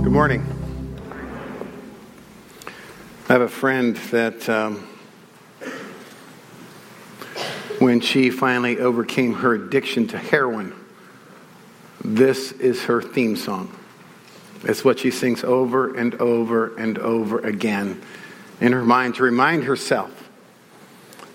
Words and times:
Good 0.00 0.12
morning. 0.12 0.44
I 3.28 3.32
have 3.32 3.40
a 3.42 3.48
friend 3.48 3.96
that 4.12 4.48
um, 4.48 4.86
when 7.80 8.00
she 8.00 8.30
finally 8.30 8.78
overcame 8.78 9.34
her 9.34 9.54
addiction 9.54 10.06
to 10.08 10.18
heroin, 10.18 10.72
this 12.02 12.52
is 12.52 12.84
her 12.84 13.02
theme 13.02 13.34
song. 13.34 13.76
It's 14.62 14.84
what 14.84 15.00
she 15.00 15.10
sings 15.10 15.42
over 15.42 15.92
and 15.94 16.14
over 16.14 16.76
and 16.76 16.96
over 16.98 17.40
again 17.40 18.00
in 18.60 18.72
her 18.72 18.84
mind 18.84 19.16
to 19.16 19.24
remind 19.24 19.64
herself 19.64 20.30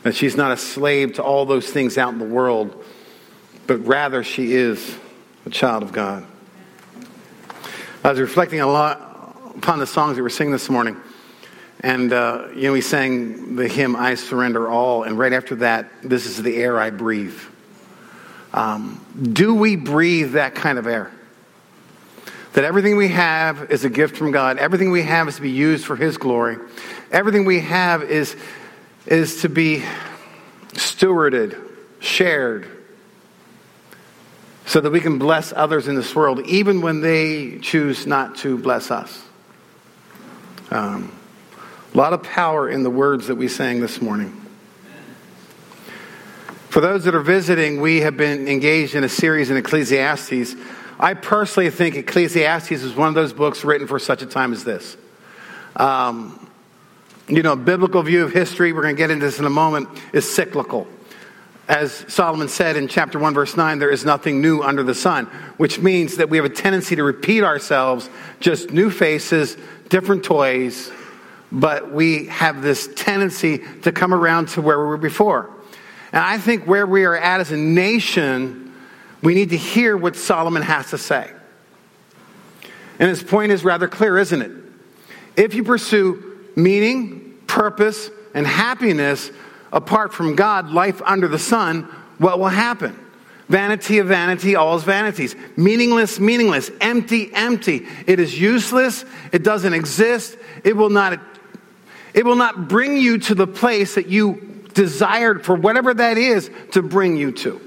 that 0.04 0.16
she's 0.16 0.38
not 0.38 0.52
a 0.52 0.58
slave 0.58 1.16
to 1.16 1.24
all 1.24 1.46
those 1.46 1.70
things 1.70 1.98
out 1.98 2.14
in 2.14 2.20
the 2.20 2.26
world, 2.26 2.82
but 3.68 3.86
rather 3.86 4.24
she 4.24 4.54
is 4.54 4.98
a 5.46 5.50
child 5.50 5.84
of 5.84 5.92
God. 5.92 6.26
I 8.06 8.10
was 8.10 8.20
reflecting 8.20 8.60
a 8.60 8.68
lot 8.68 9.00
upon 9.56 9.80
the 9.80 9.88
songs 9.88 10.10
that 10.10 10.16
we 10.18 10.24
were 10.24 10.30
singing 10.30 10.52
this 10.52 10.70
morning. 10.70 10.98
And, 11.80 12.12
uh, 12.12 12.48
you 12.54 12.64
know, 12.64 12.74
we 12.74 12.82
sang 12.82 13.56
the 13.56 13.66
hymn, 13.66 13.96
I 13.96 14.16
Surrender 14.16 14.70
All. 14.70 15.04
And 15.04 15.18
right 15.18 15.32
after 15.32 15.56
that, 15.56 15.90
this 16.04 16.26
is 16.26 16.44
the 16.44 16.58
air 16.58 16.78
I 16.78 16.90
breathe. 16.90 17.40
Um, 18.52 19.06
do 19.32 19.56
we 19.56 19.78
breathe 19.78 20.34
that 20.34 20.54
kind 20.54 20.78
of 20.78 20.86
air? 20.86 21.12
That 22.54 22.66
everything 22.66 22.98
we 22.98 23.08
have 23.08 23.72
is 23.72 23.86
a 23.86 23.90
gift 23.90 24.18
from 24.18 24.32
God. 24.32 24.58
Everything 24.58 24.92
we 24.92 25.04
have 25.04 25.30
is 25.30 25.38
to 25.38 25.42
be 25.42 25.52
used 25.52 25.86
for 25.86 25.96
His 25.96 26.18
glory. 26.18 26.58
Everything 27.10 27.46
we 27.46 27.62
have 27.62 28.04
is, 28.04 28.36
is 29.06 29.44
to 29.44 29.50
be 29.50 29.82
stewarded, 30.74 31.58
shared, 32.02 32.68
so 34.66 34.80
that 34.80 34.92
we 34.92 35.00
can 35.00 35.18
bless 35.20 35.52
others 35.54 35.88
in 35.88 35.96
this 35.96 36.16
world, 36.16 36.40
even 36.46 36.82
when 36.82 37.02
they 37.02 37.58
choose 37.60 38.08
not 38.08 38.38
to 38.38 38.58
bless 38.58 38.92
us. 38.92 39.24
Um, 40.72 41.12
a 41.94 41.98
lot 41.98 42.14
of 42.14 42.24
power 42.24 42.70
in 42.70 42.84
the 42.84 42.90
words 42.90 43.28
that 43.28 43.36
we 43.36 43.48
sang 43.48 43.82
this 43.82 44.02
morning. 44.02 44.40
For 46.70 46.82
those 46.82 47.04
that 47.04 47.14
are 47.14 47.22
visiting, 47.22 47.82
we 47.82 48.02
have 48.02 48.18
been 48.18 48.48
engaged 48.48 48.96
in 48.96 49.04
a 49.04 49.10
series 49.10 49.52
in 49.52 49.58
Ecclesiastes. 49.58 50.56
I 51.00 51.14
personally 51.14 51.70
think 51.70 51.96
Ecclesiastes 51.96 52.72
is 52.72 52.96
one 52.96 53.10
of 53.10 53.14
those 53.14 53.34
books 53.34 53.64
written 53.64 53.86
for 53.86 54.00
such 54.00 54.24
a 54.24 54.26
time 54.26 54.54
as 54.54 54.64
this. 54.64 54.98
Um, 55.76 56.50
you 57.28 57.44
know, 57.44 57.56
biblical 57.56 58.02
view 58.02 58.24
of 58.24 58.34
history, 58.34 58.74
we're 58.74 58.82
going 58.82 58.96
to 58.96 58.98
get 58.98 59.12
into 59.12 59.26
this 59.26 59.38
in 59.38 59.46
a 59.46 59.52
moment, 59.52 59.88
is 60.14 60.32
cyclical 60.34 60.88
as 61.68 62.06
Solomon 62.10 62.50
said 62.50 62.76
in 62.76 62.88
chapter 62.88 63.18
1, 63.18 63.34
verse 63.34 63.56
9, 63.56 63.80
there 63.80 63.90
is 63.90 64.04
nothing 64.04 64.42
new 64.42 64.62
under 64.62 64.84
the 64.84 64.94
sun, 64.94 65.28
which 65.58 65.80
means 65.80 66.18
that 66.18 66.30
we 66.30 66.38
have 66.38 66.46
a 66.46 66.50
tendency 66.50 66.96
to 66.98 67.04
repeat 67.04 67.44
ourselves, 67.44 68.10
just 68.40 68.72
new 68.72 68.90
faces, 68.90 69.56
different 69.88 70.24
toys, 70.24 70.92
but 71.52 71.92
we 71.92 72.26
have 72.26 72.62
this 72.62 72.90
tendency 72.96 73.62
to 73.84 73.92
come 73.92 74.14
around 74.14 74.50
to 74.50 74.62
where 74.62 74.78
we 74.78 74.86
were 74.86 74.98
before. 74.98 75.50
And 76.12 76.22
I 76.22 76.38
think 76.38 76.66
where 76.66 76.86
we 76.86 77.06
are 77.06 77.16
at 77.16 77.40
as 77.40 77.52
a 77.52 77.58
nation, 77.58 78.74
we 79.22 79.34
need 79.34 79.52
to 79.52 79.58
hear 79.58 79.96
what 79.96 80.16
Solomon 80.16 80.64
has 80.64 80.90
to 80.90 80.98
say. 80.98 81.32
And 83.00 83.10
his 83.10 83.24
point 83.24 83.52
is 83.52 83.64
rather 83.64 83.88
clear, 83.88 84.18
isn't 84.18 84.42
it? 84.42 84.52
If 85.38 85.54
you 85.54 85.64
pursue 85.64 86.40
meaning, 86.56 87.40
purpose, 87.48 88.10
and 88.34 88.46
happiness 88.46 89.32
apart 89.74 90.14
from 90.14 90.36
God, 90.36 90.70
life 90.70 91.02
under 91.02 91.28
the 91.28 91.40
sun, 91.40 91.84
what 92.20 92.40
will 92.40 92.48
happen? 92.48 92.98
Vanity 93.50 93.98
of 93.98 94.08
vanity, 94.08 94.56
all 94.56 94.78
is 94.78 94.84
vanities. 94.84 95.36
Meaningless, 95.58 96.20
meaningless. 96.20 96.72
Empty, 96.80 97.34
empty. 97.34 97.86
It 98.08 98.20
is 98.20 98.40
useless. 98.40 99.04
It 99.34 99.44
doesn't 99.44 99.74
exist. 99.74 100.38
It 100.64 100.78
will 100.78 100.90
not, 100.90 101.20
it 102.14 102.24
will 102.24 102.38
not 102.38 102.70
bring 102.70 102.96
you 102.96 103.18
to 103.18 103.36
the 103.36 103.48
place 103.48 103.96
that 103.96 104.08
you 104.08 104.64
desired 104.74 105.44
for 105.44 105.56
whatever 105.56 105.94
that 105.94 106.18
is 106.18 106.50
to 106.72 106.82
bring 106.82 107.18
you 107.18 107.32
to. 107.32 107.60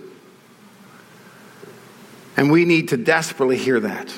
And 2.36 2.50
we 2.50 2.64
need 2.64 2.88
to 2.88 2.96
desperately 2.96 3.58
hear 3.58 3.80
that. 3.80 4.12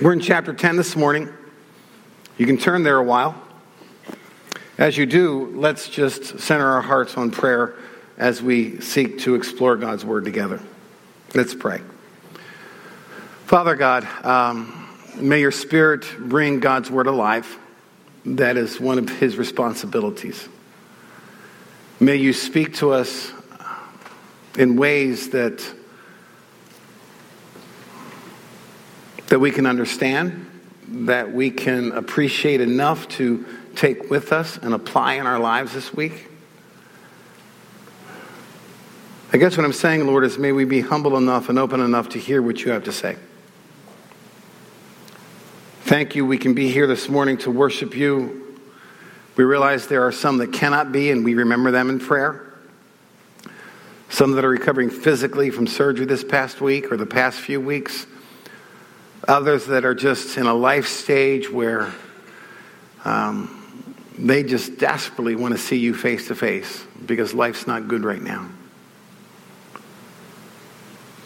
We're 0.00 0.12
in 0.12 0.20
chapter 0.20 0.52
10 0.52 0.76
this 0.76 0.94
morning. 0.94 1.28
You 2.36 2.46
can 2.46 2.58
turn 2.58 2.82
there 2.82 2.98
a 2.98 3.04
while. 3.04 3.45
As 4.78 4.98
you 4.98 5.06
do, 5.06 5.52
let's 5.54 5.88
just 5.88 6.38
center 6.38 6.66
our 6.66 6.82
hearts 6.82 7.16
on 7.16 7.30
prayer 7.30 7.74
as 8.18 8.42
we 8.42 8.78
seek 8.82 9.20
to 9.20 9.34
explore 9.34 9.74
God's 9.76 10.04
Word 10.04 10.26
together. 10.26 10.60
Let's 11.34 11.54
pray. 11.54 11.80
Father 13.46 13.74
God, 13.74 14.06
um, 14.22 14.86
may 15.16 15.40
your 15.40 15.50
Spirit 15.50 16.04
bring 16.18 16.60
God's 16.60 16.90
Word 16.90 17.06
alive. 17.06 17.58
That 18.26 18.58
is 18.58 18.78
one 18.78 18.98
of 18.98 19.08
His 19.08 19.38
responsibilities. 19.38 20.46
May 21.98 22.16
you 22.16 22.34
speak 22.34 22.74
to 22.76 22.92
us 22.92 23.32
in 24.58 24.76
ways 24.76 25.30
that, 25.30 25.66
that 29.28 29.38
we 29.38 29.50
can 29.50 29.64
understand, 29.64 30.50
that 30.88 31.32
we 31.32 31.50
can 31.50 31.92
appreciate 31.92 32.60
enough 32.60 33.08
to 33.08 33.46
take 33.76 34.10
with 34.10 34.32
us 34.32 34.56
and 34.56 34.74
apply 34.74 35.14
in 35.14 35.26
our 35.26 35.38
lives 35.38 35.72
this 35.72 35.92
week? 35.92 36.28
I 39.32 39.38
guess 39.38 39.56
what 39.56 39.64
I'm 39.64 39.72
saying, 39.72 40.06
Lord, 40.06 40.24
is 40.24 40.38
may 40.38 40.52
we 40.52 40.64
be 40.64 40.80
humble 40.80 41.16
enough 41.16 41.48
and 41.48 41.58
open 41.58 41.80
enough 41.80 42.08
to 42.10 42.18
hear 42.18 42.40
what 42.40 42.64
you 42.64 42.72
have 42.72 42.84
to 42.84 42.92
say. 42.92 43.16
Thank 45.82 46.14
you. 46.14 46.24
We 46.24 46.38
can 46.38 46.54
be 46.54 46.70
here 46.70 46.86
this 46.86 47.08
morning 47.08 47.36
to 47.38 47.50
worship 47.50 47.94
you. 47.94 48.58
We 49.36 49.44
realize 49.44 49.86
there 49.86 50.06
are 50.06 50.12
some 50.12 50.38
that 50.38 50.52
cannot 50.52 50.90
be, 50.90 51.10
and 51.10 51.24
we 51.24 51.34
remember 51.34 51.70
them 51.70 51.90
in 51.90 52.00
prayer. 52.00 52.54
Some 54.08 54.32
that 54.32 54.44
are 54.44 54.48
recovering 54.48 54.90
physically 54.90 55.50
from 55.50 55.66
surgery 55.66 56.06
this 56.06 56.24
past 56.24 56.60
week 56.60 56.90
or 56.90 56.96
the 56.96 57.06
past 57.06 57.38
few 57.38 57.60
weeks. 57.60 58.06
Others 59.28 59.66
that 59.66 59.84
are 59.84 59.94
just 59.94 60.36
in 60.38 60.46
a 60.46 60.54
life 60.54 60.86
stage 60.86 61.50
where 61.50 61.92
um, 63.04 63.55
they 64.18 64.42
just 64.42 64.78
desperately 64.78 65.34
want 65.34 65.54
to 65.54 65.58
see 65.58 65.76
you 65.76 65.94
face 65.94 66.28
to 66.28 66.34
face 66.34 66.84
because 67.04 67.34
life's 67.34 67.66
not 67.66 67.88
good 67.88 68.04
right 68.04 68.22
now. 68.22 68.48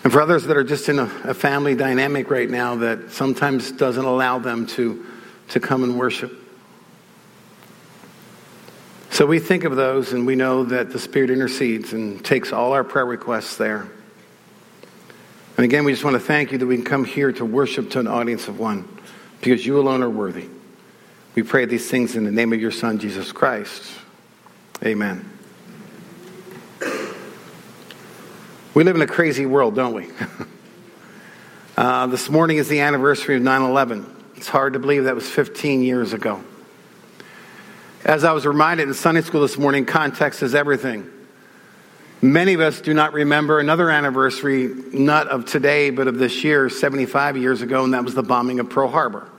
And 0.02 0.12
for 0.12 0.20
others 0.20 0.44
that 0.44 0.56
are 0.56 0.64
just 0.64 0.88
in 0.88 0.98
a, 0.98 1.10
a, 1.24 1.34
family 1.34 1.74
dynamic 1.74 2.30
right 2.30 2.48
now 2.48 2.76
that 2.76 3.12
sometimes 3.12 3.70
doesn't 3.70 4.04
allow 4.04 4.38
them 4.38 4.66
to, 4.68 5.04
to 5.50 5.60
come 5.60 5.84
and 5.84 5.98
worship. 5.98 6.32
So 9.10 9.26
we 9.26 9.38
think 9.38 9.64
of 9.64 9.76
those 9.76 10.12
and 10.12 10.26
we 10.26 10.36
know 10.36 10.64
that 10.64 10.90
the 10.90 10.98
Spirit 10.98 11.30
intercedes 11.30 11.92
and 11.92 12.24
takes 12.24 12.52
all 12.52 12.72
our 12.72 12.82
prayer 12.82 13.04
requests 13.04 13.56
there. 13.56 13.88
And 15.56 15.64
again, 15.64 15.84
we 15.84 15.92
just 15.92 16.04
want 16.04 16.14
to 16.14 16.20
thank 16.20 16.52
you 16.52 16.58
that 16.58 16.66
we 16.66 16.76
can 16.76 16.84
come 16.86 17.04
here 17.04 17.30
to 17.32 17.44
worship 17.44 17.90
to 17.90 18.00
an 18.00 18.06
audience 18.06 18.48
of 18.48 18.58
one 18.58 18.88
because 19.42 19.64
you 19.64 19.78
alone 19.78 20.02
are 20.02 20.08
worthy. 20.08 20.48
We 21.34 21.44
pray 21.44 21.64
these 21.64 21.88
things 21.88 22.16
in 22.16 22.24
the 22.24 22.32
name 22.32 22.52
of 22.52 22.60
your 22.60 22.72
Son, 22.72 22.98
Jesus 22.98 23.30
Christ. 23.30 23.84
Amen. 24.84 25.30
We 28.74 28.84
live 28.84 28.96
in 28.96 29.02
a 29.02 29.06
crazy 29.06 29.46
world, 29.46 29.76
don't 29.76 29.94
we? 29.94 30.08
uh, 31.76 32.08
this 32.08 32.28
morning 32.28 32.56
is 32.56 32.68
the 32.68 32.80
anniversary 32.80 33.36
of 33.36 33.42
9 33.42 33.62
11. 33.62 34.16
It's 34.36 34.48
hard 34.48 34.72
to 34.72 34.80
believe 34.80 35.04
that 35.04 35.14
was 35.14 35.28
15 35.28 35.82
years 35.82 36.12
ago. 36.12 36.42
As 38.04 38.24
I 38.24 38.32
was 38.32 38.44
reminded 38.44 38.88
in 38.88 38.94
Sunday 38.94 39.20
school 39.20 39.42
this 39.42 39.58
morning, 39.58 39.86
context 39.86 40.42
is 40.42 40.54
everything. 40.54 41.08
Many 42.22 42.54
of 42.54 42.60
us 42.60 42.80
do 42.80 42.92
not 42.92 43.12
remember 43.12 43.60
another 43.60 43.88
anniversary, 43.88 44.68
not 44.92 45.28
of 45.28 45.44
today, 45.44 45.91
but 45.91 46.08
of 46.08 46.18
this 46.18 46.42
year, 46.42 46.68
75 46.68 47.36
years 47.36 47.62
ago, 47.62 47.84
and 47.84 47.94
that 47.94 48.04
was 48.04 48.14
the 48.14 48.22
bombing 48.22 48.58
of 48.58 48.68
Pearl 48.68 48.88
Harbor 48.88 49.30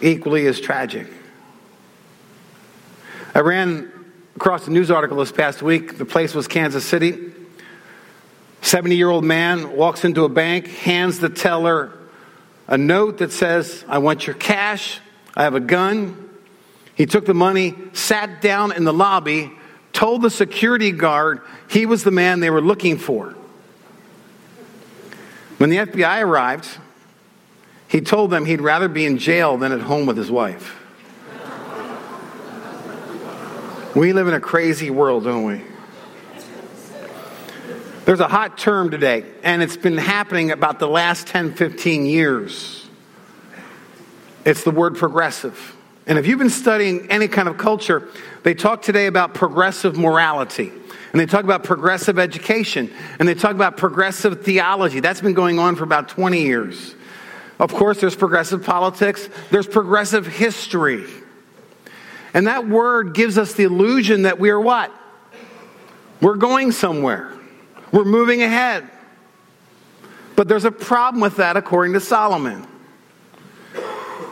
equally 0.00 0.46
as 0.46 0.60
tragic. 0.60 1.08
I 3.34 3.40
ran 3.40 3.92
across 4.34 4.66
a 4.66 4.70
news 4.70 4.90
article 4.90 5.18
this 5.18 5.32
past 5.32 5.62
week. 5.62 5.98
The 5.98 6.04
place 6.04 6.34
was 6.34 6.48
Kansas 6.48 6.84
City. 6.84 7.32
70 8.62 8.96
year 8.96 9.10
old 9.10 9.24
man 9.24 9.76
walks 9.76 10.04
into 10.04 10.24
a 10.24 10.28
bank, 10.28 10.66
hands 10.68 11.18
the 11.18 11.28
teller 11.28 11.92
a 12.68 12.76
note 12.76 13.18
that 13.18 13.32
says, 13.32 13.84
I 13.88 13.98
want 13.98 14.26
your 14.26 14.34
cash. 14.34 15.00
I 15.34 15.44
have 15.44 15.54
a 15.54 15.60
gun. 15.60 16.30
He 16.94 17.06
took 17.06 17.26
the 17.26 17.34
money, 17.34 17.74
sat 17.92 18.40
down 18.40 18.72
in 18.72 18.84
the 18.84 18.92
lobby, 18.92 19.52
told 19.92 20.22
the 20.22 20.30
security 20.30 20.92
guard 20.92 21.42
he 21.68 21.86
was 21.86 22.04
the 22.04 22.10
man 22.10 22.40
they 22.40 22.50
were 22.50 22.60
looking 22.60 22.98
for. 22.98 23.34
When 25.58 25.70
the 25.70 25.78
FBI 25.78 26.22
arrived, 26.22 26.68
he 27.88 28.00
told 28.00 28.30
them 28.30 28.44
he'd 28.44 28.60
rather 28.60 28.88
be 28.88 29.04
in 29.04 29.18
jail 29.18 29.56
than 29.56 29.72
at 29.72 29.80
home 29.80 30.06
with 30.06 30.16
his 30.16 30.30
wife. 30.30 30.82
We 33.94 34.12
live 34.12 34.28
in 34.28 34.34
a 34.34 34.40
crazy 34.40 34.90
world, 34.90 35.24
don't 35.24 35.44
we? 35.44 35.62
There's 38.04 38.20
a 38.20 38.28
hot 38.28 38.58
term 38.58 38.90
today, 38.90 39.24
and 39.42 39.62
it's 39.62 39.76
been 39.76 39.96
happening 39.96 40.50
about 40.50 40.78
the 40.78 40.86
last 40.86 41.26
10, 41.26 41.54
15 41.54 42.06
years. 42.06 42.86
It's 44.44 44.62
the 44.62 44.70
word 44.70 44.96
progressive. 44.96 45.74
And 46.06 46.18
if 46.18 46.26
you've 46.26 46.38
been 46.38 46.50
studying 46.50 47.10
any 47.10 47.26
kind 47.26 47.48
of 47.48 47.58
culture, 47.58 48.08
they 48.44 48.54
talk 48.54 48.82
today 48.82 49.06
about 49.06 49.34
progressive 49.34 49.96
morality. 49.96 50.70
And 51.10 51.20
they 51.20 51.26
talk 51.26 51.42
about 51.42 51.64
progressive 51.64 52.18
education. 52.18 52.92
And 53.18 53.26
they 53.26 53.34
talk 53.34 53.56
about 53.56 53.76
progressive 53.76 54.44
theology. 54.44 55.00
That's 55.00 55.20
been 55.20 55.34
going 55.34 55.58
on 55.58 55.74
for 55.74 55.82
about 55.82 56.08
20 56.08 56.42
years. 56.42 56.94
Of 57.58 57.72
course, 57.72 58.00
there's 58.00 58.16
progressive 58.16 58.64
politics, 58.64 59.28
there's 59.50 59.66
progressive 59.66 60.26
history. 60.26 61.04
And 62.34 62.46
that 62.46 62.68
word 62.68 63.14
gives 63.14 63.38
us 63.38 63.54
the 63.54 63.64
illusion 63.64 64.22
that 64.22 64.38
we 64.38 64.50
are 64.50 64.60
what? 64.60 64.92
We're 66.20 66.36
going 66.36 66.72
somewhere, 66.72 67.32
we're 67.92 68.04
moving 68.04 68.42
ahead. 68.42 68.90
But 70.34 70.48
there's 70.48 70.66
a 70.66 70.70
problem 70.70 71.22
with 71.22 71.36
that, 71.36 71.56
according 71.56 71.94
to 71.94 72.00
Solomon. 72.00 72.66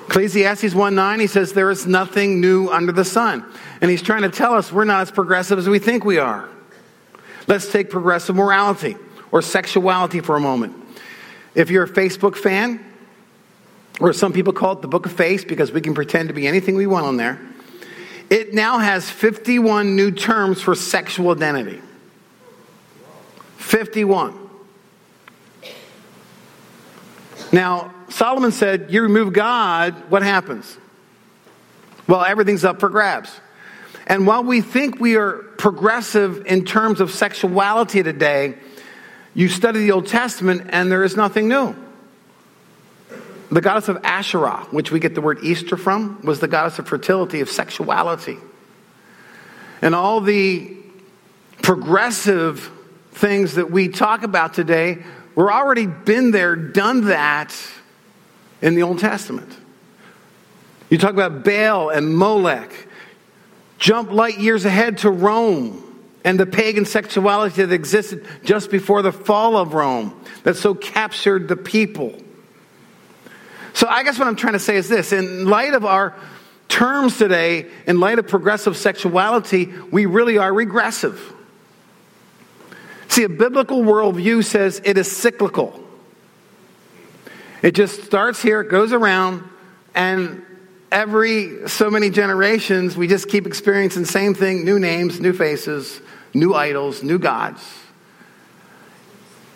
Ecclesiastes 0.07 0.75
1 0.75 0.95
9, 0.95 1.21
he 1.21 1.27
says, 1.27 1.55
There 1.55 1.71
is 1.71 1.87
nothing 1.87 2.43
new 2.43 2.69
under 2.69 2.93
the 2.93 3.07
sun. 3.07 3.45
And 3.81 3.91
he's 3.91 4.03
trying 4.03 4.23
to 4.23 4.29
tell 4.29 4.55
us 4.55 4.71
we're 4.71 4.85
not 4.85 5.01
as 5.01 5.11
progressive 5.11 5.59
as 5.59 5.69
we 5.69 5.79
think 5.79 6.05
we 6.05 6.19
are. 6.19 6.49
Let's 7.47 7.73
take 7.73 7.91
progressive 7.91 8.37
morality 8.37 8.97
or 9.33 9.43
sexuality 9.43 10.21
for 10.21 10.37
a 10.37 10.41
moment. 10.41 10.77
If 11.55 11.71
you're 11.71 11.85
a 11.85 11.89
Facebook 11.89 12.37
fan, 12.37 12.85
or 14.01 14.13
some 14.13 14.33
people 14.33 14.53
call 14.53 14.73
it 14.73 14.83
the 14.83 14.89
book 14.89 15.07
of 15.07 15.13
face 15.13 15.45
because 15.45 15.71
we 15.73 15.81
can 15.81 15.95
pretend 15.95 16.29
to 16.29 16.35
be 16.35 16.47
anything 16.47 16.75
we 16.75 16.87
want 16.87 17.07
on 17.07 17.17
there, 17.17 17.41
it 18.31 18.55
now 18.55 18.79
has 18.79 19.09
51 19.09 19.95
new 19.97 20.11
terms 20.11 20.61
for 20.61 20.75
sexual 20.75 21.31
identity. 21.31 21.81
51. 23.59 24.39
Now, 27.53 27.95
Solomon 28.09 28.53
said, 28.53 28.87
You 28.91 29.03
remove 29.03 29.33
God, 29.33 29.95
what 30.11 30.23
happens? 30.23 30.77
Well, 32.07 32.25
everything's 32.25 32.65
up 32.65 32.81
for 32.81 32.89
grabs. 32.89 33.31
And 34.07 34.27
while 34.27 34.45
we 34.45 34.61
think 34.61 35.01
we 35.01 35.17
are 35.17 35.35
progressive 35.57 36.47
in 36.47 36.65
terms 36.65 37.01
of 37.01 37.11
sexuality 37.11 38.03
today, 38.03 38.57
you 39.35 39.49
study 39.49 39.81
the 39.81 39.93
Old 39.93 40.07
Testament 40.07 40.69
and 40.71 40.93
there 40.93 41.05
is 41.05 41.17
nothing 41.17 41.49
new. 41.49 41.75
The 43.51 43.61
goddess 43.61 43.89
of 43.89 43.99
Asherah, 44.05 44.67
which 44.71 44.91
we 44.91 45.01
get 45.01 45.15
the 45.15 45.21
word 45.21 45.39
Easter 45.43 45.77
from, 45.77 46.21
was 46.23 46.41
the 46.41 46.49
goddess 46.49 46.79
of 46.79 46.89
fertility, 46.89 47.41
of 47.41 47.49
sexuality. 47.51 48.39
And 49.83 49.95
all 49.95 50.21
the 50.21 50.77
progressive 51.63 52.71
things 53.13 53.55
that 53.55 53.71
we 53.71 53.89
talk 53.89 54.23
about 54.23 54.55
today, 54.55 55.03
we're 55.35 55.53
already 55.53 55.87
been 55.87 56.31
there, 56.31 56.57
done 56.57 57.07
that 57.07 57.55
in 58.63 58.75
the 58.75 58.83
Old 58.83 58.99
Testament. 58.99 59.55
You 60.89 60.99
talk 60.99 61.13
about 61.13 61.45
Baal 61.45 61.91
and 61.91 62.17
Molech. 62.17 62.73
Jump 63.79 64.11
light 64.11 64.39
years 64.39 64.65
ahead 64.65 64.99
to 64.99 65.11
Rome 65.11 65.81
and 66.25 66.41
the 66.41 66.47
pagan 66.47 66.87
sexuality 66.87 67.63
that 67.63 67.73
existed 67.73 68.27
just 68.45 68.71
before 68.71 69.03
the 69.03 69.13
fall 69.13 69.57
of 69.57 69.75
Rome 69.75 70.19
that 70.45 70.57
so 70.57 70.75
captured 70.75 71.49
the 71.49 71.57
people. 71.57 72.19
So 73.75 73.89
I 73.89 74.05
guess 74.05 74.19
what 74.19 74.29
I'm 74.29 74.37
trying 74.37 74.55
to 74.55 74.59
say 74.59 74.77
is 74.77 74.89
this 74.89 75.13
in 75.13 75.47
light 75.47 75.75
of 75.75 75.85
our 75.85 76.15
terms 76.69 77.19
today, 77.19 77.67
in 77.87 78.01
light 78.01 78.19
of 78.19 78.27
progressive 78.27 78.77
sexuality, 78.77 79.67
we 79.91 80.07
really 80.07 80.39
are 80.39 80.53
regressive. 80.53 81.33
See, 83.09 83.25
a 83.25 83.29
biblical 83.29 83.83
worldview 83.83 84.45
says 84.45 84.81
it 84.85 84.97
is 84.97 85.11
cyclical. 85.11 85.79
It 87.63 87.75
just 87.75 88.05
starts 88.05 88.43
here, 88.43 88.61
it 88.61 88.71
goes 88.71 88.93
around, 88.93 89.45
and 89.95 90.45
every 90.91 91.69
so 91.69 91.91
many 91.91 92.11
generations, 92.11 92.97
we 92.97 93.09
just 93.09 93.29
keep 93.29 93.47
experiencing 93.47 94.03
the 94.03 94.09
same 94.09 94.35
thing 94.35 94.65
new 94.65 94.79
names, 94.79 95.21
new 95.21 95.33
faces, 95.33 96.01
new 96.33 96.55
idols, 96.55 97.03
new 97.03 97.19
gods. 97.19 97.84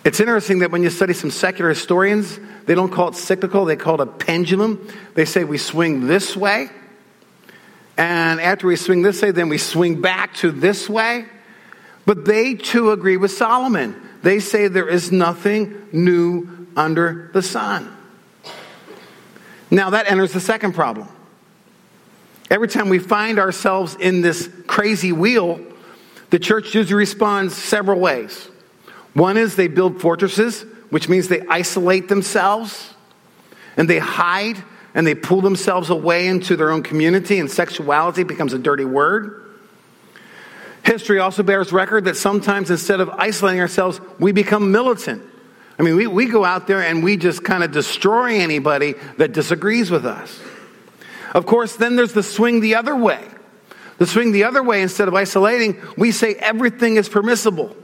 It's 0.08 0.20
interesting 0.20 0.60
that 0.60 0.70
when 0.70 0.82
you 0.82 0.88
study 0.88 1.12
some 1.12 1.30
secular 1.30 1.68
historians, 1.68 2.40
they 2.64 2.74
don't 2.74 2.90
call 2.90 3.08
it 3.08 3.14
cyclical, 3.14 3.66
they 3.66 3.76
call 3.76 4.00
it 4.00 4.00
a 4.00 4.06
pendulum. 4.06 4.88
They 5.12 5.26
say 5.26 5.44
we 5.44 5.58
swing 5.58 6.06
this 6.06 6.34
way, 6.34 6.70
and 7.98 8.40
after 8.40 8.68
we 8.68 8.76
swing 8.76 9.02
this 9.02 9.20
way, 9.20 9.32
then 9.32 9.50
we 9.50 9.58
swing 9.58 10.00
back 10.00 10.32
to 10.36 10.50
this 10.50 10.88
way. 10.88 11.26
But 12.06 12.24
they 12.24 12.54
too 12.54 12.90
agree 12.90 13.18
with 13.18 13.32
Solomon. 13.32 14.00
They 14.22 14.40
say 14.40 14.68
there 14.68 14.88
is 14.88 15.12
nothing 15.12 15.88
new 15.92 16.66
under 16.74 17.28
the 17.34 17.42
sun. 17.42 17.94
Now 19.70 19.90
that 19.90 20.10
enters 20.10 20.32
the 20.32 20.40
second 20.40 20.72
problem. 20.72 21.06
Every 22.50 22.68
time 22.68 22.88
we 22.88 22.98
find 22.98 23.38
ourselves 23.38 23.94
in 23.94 24.22
this 24.22 24.48
crazy 24.66 25.12
wheel, 25.12 25.60
the 26.30 26.38
church 26.38 26.74
usually 26.74 26.94
responds 26.94 27.54
several 27.54 28.00
ways. 28.00 28.48
One 29.18 29.36
is 29.36 29.56
they 29.56 29.68
build 29.68 30.00
fortresses 30.00 30.64
which 30.90 31.08
means 31.08 31.28
they 31.28 31.42
isolate 31.48 32.08
themselves 32.08 32.94
and 33.76 33.88
they 33.88 33.98
hide 33.98 34.62
and 34.94 35.06
they 35.06 35.14
pull 35.14 35.40
themselves 35.40 35.90
away 35.90 36.26
into 36.26 36.56
their 36.56 36.70
own 36.70 36.82
community, 36.82 37.38
and 37.38 37.50
sexuality 37.50 38.24
becomes 38.24 38.52
a 38.52 38.58
dirty 38.58 38.86
word. 38.86 39.44
History 40.82 41.18
also 41.18 41.42
bears 41.42 41.72
record 41.72 42.06
that 42.06 42.16
sometimes 42.16 42.70
instead 42.70 43.00
of 43.00 43.10
isolating 43.10 43.60
ourselves, 43.60 44.00
we 44.18 44.32
become 44.32 44.72
militant. 44.72 45.22
I 45.78 45.82
mean, 45.82 45.94
we, 45.94 46.06
we 46.06 46.26
go 46.26 46.44
out 46.44 46.66
there 46.66 46.82
and 46.82 47.04
we 47.04 47.16
just 47.16 47.44
kind 47.44 47.62
of 47.62 47.70
destroy 47.70 48.38
anybody 48.38 48.94
that 49.18 49.32
disagrees 49.32 49.90
with 49.90 50.06
us. 50.06 50.40
Of 51.34 51.44
course, 51.44 51.76
then 51.76 51.94
there's 51.94 52.14
the 52.14 52.22
swing 52.22 52.60
the 52.60 52.74
other 52.76 52.96
way. 52.96 53.22
The 53.98 54.06
swing 54.06 54.32
the 54.32 54.44
other 54.44 54.62
way, 54.62 54.80
instead 54.80 55.06
of 55.06 55.14
isolating, 55.14 55.80
we 55.96 56.10
say 56.10 56.34
everything 56.34 56.96
is 56.96 57.08
permissible. 57.08 57.76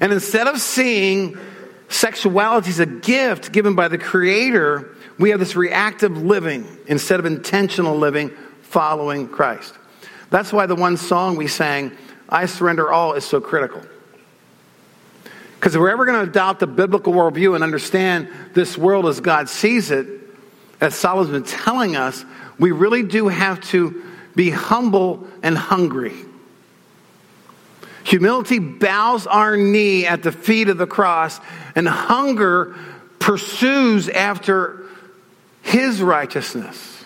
And 0.00 0.12
instead 0.12 0.46
of 0.46 0.60
seeing 0.60 1.38
sexuality 1.88 2.70
as 2.70 2.80
a 2.80 2.86
gift 2.86 3.52
given 3.52 3.74
by 3.74 3.88
the 3.88 3.98
Creator, 3.98 4.96
we 5.18 5.30
have 5.30 5.38
this 5.38 5.56
reactive 5.56 6.16
living 6.16 6.66
instead 6.86 7.20
of 7.20 7.26
intentional 7.26 7.96
living 7.96 8.30
following 8.62 9.28
Christ. 9.28 9.74
That's 10.30 10.52
why 10.52 10.66
the 10.66 10.74
one 10.74 10.96
song 10.96 11.36
we 11.36 11.46
sang, 11.46 11.92
I 12.28 12.46
Surrender 12.46 12.92
All, 12.92 13.14
is 13.14 13.24
so 13.24 13.40
critical. 13.40 13.82
Because 15.54 15.74
if 15.74 15.80
we're 15.80 15.90
ever 15.90 16.04
going 16.04 16.24
to 16.24 16.30
adopt 16.30 16.60
the 16.60 16.66
biblical 16.66 17.12
worldview 17.12 17.54
and 17.54 17.64
understand 17.64 18.28
this 18.52 18.76
world 18.76 19.06
as 19.06 19.20
God 19.20 19.48
sees 19.48 19.90
it, 19.90 20.06
as 20.80 20.94
Solomon's 20.94 21.30
been 21.30 21.44
telling 21.44 21.96
us, 21.96 22.24
we 22.58 22.72
really 22.72 23.02
do 23.02 23.28
have 23.28 23.60
to 23.68 24.02
be 24.34 24.50
humble 24.50 25.26
and 25.42 25.56
hungry. 25.56 26.14
Humility 28.04 28.58
bows 28.58 29.26
our 29.26 29.56
knee 29.56 30.06
at 30.06 30.22
the 30.22 30.30
feet 30.30 30.68
of 30.68 30.78
the 30.78 30.86
cross, 30.86 31.40
and 31.74 31.88
hunger 31.88 32.76
pursues 33.18 34.08
after 34.10 34.86
his 35.62 36.02
righteousness. 36.02 37.02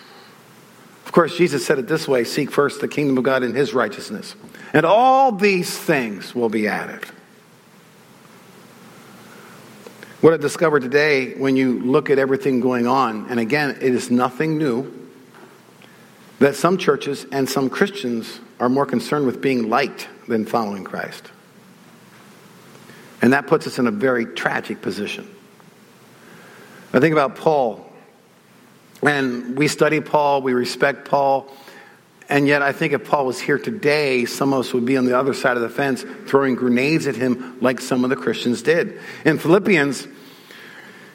Of 1.05 1.13
course, 1.13 1.35
Jesus 1.35 1.65
said 1.65 1.79
it 1.79 1.87
this 1.87 2.07
way 2.07 2.25
seek 2.25 2.51
first 2.51 2.81
the 2.81 2.87
kingdom 2.87 3.17
of 3.17 3.23
God 3.23 3.43
and 3.43 3.55
his 3.55 3.73
righteousness, 3.73 4.35
and 4.73 4.85
all 4.85 5.31
these 5.31 5.75
things 5.75 6.35
will 6.35 6.49
be 6.49 6.67
added. 6.67 7.03
What 10.19 10.33
I 10.33 10.37
discovered 10.37 10.81
today 10.81 11.35
when 11.35 11.55
you 11.55 11.79
look 11.79 12.09
at 12.09 12.19
everything 12.19 12.59
going 12.59 12.87
on, 12.87 13.27
and 13.29 13.39
again, 13.39 13.77
it 13.81 13.95
is 13.95 14.11
nothing 14.11 14.57
new, 14.57 15.09
that 16.39 16.57
some 16.57 16.77
churches 16.77 17.25
and 17.31 17.49
some 17.49 17.69
Christians 17.69 18.41
are 18.59 18.67
more 18.67 18.85
concerned 18.85 19.25
with 19.25 19.41
being 19.41 19.69
liked 19.69 20.09
than 20.29 20.45
following 20.45 20.83
Christ. 20.83 21.29
And 23.21 23.33
that 23.33 23.47
puts 23.47 23.67
us 23.67 23.79
in 23.79 23.87
a 23.87 23.91
very 23.91 24.25
tragic 24.25 24.81
position. 24.81 25.29
I 26.93 26.99
think 26.99 27.13
about 27.13 27.35
Paul. 27.35 27.85
And 29.01 29.57
we 29.57 29.67
study 29.67 29.99
Paul, 29.99 30.41
we 30.41 30.53
respect 30.53 31.07
Paul. 31.07 31.51
And 32.29 32.47
yet, 32.47 32.61
I 32.61 32.71
think 32.73 32.93
if 32.93 33.05
Paul 33.05 33.25
was 33.25 33.39
here 33.39 33.57
today, 33.57 34.25
some 34.25 34.53
of 34.53 34.59
us 34.59 34.73
would 34.73 34.85
be 34.85 34.97
on 34.97 35.05
the 35.05 35.17
other 35.17 35.33
side 35.33 35.57
of 35.57 35.63
the 35.63 35.69
fence 35.69 36.05
throwing 36.27 36.55
grenades 36.55 37.07
at 37.07 37.15
him 37.15 37.57
like 37.59 37.81
some 37.81 38.03
of 38.03 38.11
the 38.11 38.15
Christians 38.15 38.61
did. 38.61 38.99
In 39.25 39.39
Philippians, 39.39 40.07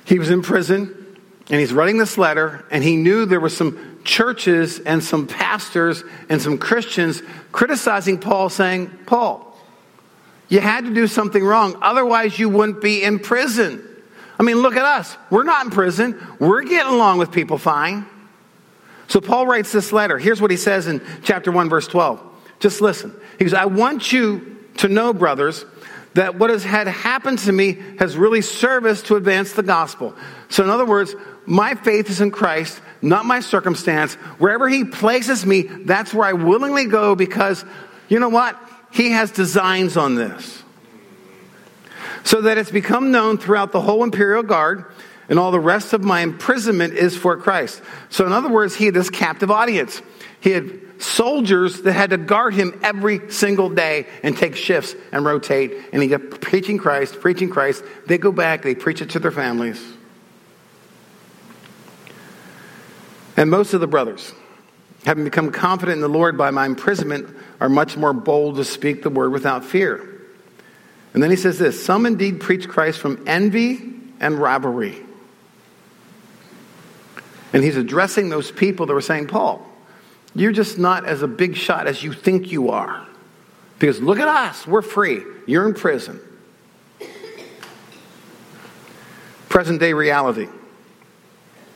he 0.05 0.19
was 0.19 0.31
in 0.31 0.43
prison 0.43 1.05
and 1.51 1.61
he's 1.61 1.73
writing 1.73 1.99
this 1.99 2.17
letter, 2.17 2.65
and 2.71 2.83
he 2.83 2.97
knew 2.97 3.27
there 3.27 3.41
were 3.41 3.51
some 3.51 3.94
churches 4.05 4.81
and 4.81 5.03
some 5.03 5.27
pastors 5.27 6.05
and 6.29 6.41
some 6.41 6.59
Christians 6.59 7.23
criticizing 7.53 8.19
Paul, 8.19 8.49
saying, 8.49 8.91
Paul, 9.07 9.59
you 10.49 10.61
had 10.61 10.85
to 10.85 10.95
do 10.95 11.07
something 11.07 11.45
wrong. 11.45 11.77
Otherwise, 11.81 12.39
you 12.39 12.49
wouldn't 12.49 12.81
be 12.81 13.03
in 13.03 13.19
prison. 13.19 13.83
I 14.39 14.43
mean, 14.43 14.57
look 14.57 14.77
at 14.77 14.85
us. 14.85 15.17
We're 15.31 15.45
not 15.45 15.65
in 15.65 15.71
prison. 15.71 16.21
We're 16.39 16.63
getting 16.63 16.93
along 16.93 17.19
with 17.19 17.33
people 17.33 17.59
fine. 17.59 18.07
So 19.09 19.21
Paul 19.21 19.47
writes 19.47 19.73
this 19.73 19.93
letter. 19.93 20.19
Here's 20.19 20.41
what 20.41 20.51
he 20.51 20.57
says 20.57 20.87
in 20.87 21.03
chapter 21.23 21.53
1, 21.53 21.69
verse 21.69 21.87
12. 21.87 22.23
Just 22.61 22.81
listen. 22.81 23.15
He 23.39 23.45
goes, 23.45 23.55
I 23.55 23.67
want 23.67 24.13
you 24.13 24.59
to 24.79 24.89
know, 24.89 25.13
brothers, 25.13 25.65
that 26.15 26.37
what 26.37 26.51
has 26.51 26.65
had 26.65 26.87
happened 26.87 27.39
to 27.41 27.53
me 27.53 27.79
has 27.99 28.17
really 28.17 28.41
serviced 28.41 29.07
to 29.07 29.17
advance 29.17 29.53
the 29.53 29.63
gospel. 29.63 30.15
So, 30.49 30.63
in 30.63 30.71
other 30.71 30.87
words, 30.87 31.15
my 31.47 31.75
faith 31.75 32.09
is 32.09 32.21
in 32.21 32.31
Christ, 32.31 32.81
not 33.05 33.27
my 33.27 33.41
circumstance. 33.41 34.15
Wherever 34.39 34.69
He 34.69 34.85
places 34.85 35.45
me, 35.45 35.63
that's 35.63 36.13
where 36.13 36.27
I 36.27 36.33
willingly 36.33 36.87
go 36.87 37.15
because, 37.15 37.65
you 38.09 38.19
know 38.19 38.29
what? 38.29 38.59
He 38.91 39.11
has 39.11 39.31
designs 39.31 39.97
on 39.97 40.15
this. 40.15 40.63
So 42.25 42.43
that 42.43 42.59
it's 42.59 42.71
become 42.71 43.11
known 43.11 43.39
throughout 43.39 43.73
the 43.73 43.81
whole 43.81 44.03
imperial 44.03 44.43
guard, 44.43 44.87
and 45.29 45.39
all 45.39 45.51
the 45.51 45.61
rest 45.61 45.93
of 45.93 46.03
my 46.03 46.21
imprisonment 46.21 46.95
is 46.95 47.17
for 47.17 47.37
Christ. 47.37 47.83
So, 48.09 48.27
in 48.27 48.33
other 48.33 48.49
words, 48.49 48.75
he 48.75 48.87
had 48.87 48.95
this 48.95 49.11
captive 49.11 49.51
audience. 49.51 50.01
He 50.41 50.51
had 50.51 50.81
soldiers 50.99 51.83
that 51.83 51.93
had 51.93 52.11
to 52.11 52.19
guard 52.19 52.55
him 52.55 52.79
every 52.83 53.31
single 53.31 53.69
day 53.69 54.07
and 54.23 54.37
take 54.37 54.57
shifts 54.57 54.95
and 55.13 55.25
rotate. 55.25 55.73
And 55.93 56.03
he 56.03 56.09
kept 56.09 56.41
preaching 56.41 56.79
Christ, 56.79 57.21
preaching 57.21 57.51
Christ. 57.51 57.85
They 58.07 58.19
go 58.19 58.33
back, 58.33 58.63
they 58.63 58.75
preach 58.75 59.03
it 59.03 59.11
to 59.11 59.19
their 59.19 59.31
families. 59.31 59.83
And 63.37 63.51
most 63.51 63.75
of 63.75 63.81
the 63.81 63.87
brothers, 63.87 64.33
having 65.05 65.25
become 65.25 65.51
confident 65.51 65.97
in 65.97 66.01
the 66.01 66.09
Lord 66.09 66.39
by 66.39 66.51
my 66.51 66.67
imprisonment, 66.67 67.35
are 67.61 67.69
much 67.69 67.97
more 67.97 68.13
bold 68.13 68.57
to 68.57 68.65
speak 68.65 69.03
the 69.03 69.11
word 69.11 69.33
without 69.33 69.65
fear. 69.65 70.11
And 71.13 71.23
then 71.23 71.31
he 71.31 71.37
says 71.37 71.59
this 71.59 71.83
Some 71.85 72.07
indeed 72.07 72.41
preach 72.41 72.69
Christ 72.69 72.99
from 72.99 73.25
envy 73.27 73.95
and 74.21 74.39
rivalry. 74.39 75.01
And 77.53 77.63
he's 77.63 77.77
addressing 77.77 78.31
those 78.31 78.51
people 78.51 78.87
that 78.87 78.95
were 78.95 79.01
saying, 79.01 79.29
Paul, 79.29 79.65
you're 80.35 80.53
just 80.53 80.77
not 80.77 81.07
as 81.07 81.23
a 81.23 81.29
big 81.29 81.55
shot 81.55 81.87
as 81.87 82.03
you 82.03 82.13
think 82.13 82.51
you 82.51 82.71
are. 82.71 83.07
Because 83.79 84.01
look 84.01 84.19
at 84.19 84.27
us, 84.27 84.67
we're 84.67 84.83
free. 84.83 85.23
You're 85.47 85.67
in 85.67 85.75
prison. 85.75 86.21
Present 89.49 89.79
day 89.79 89.93
reality. 89.93 90.49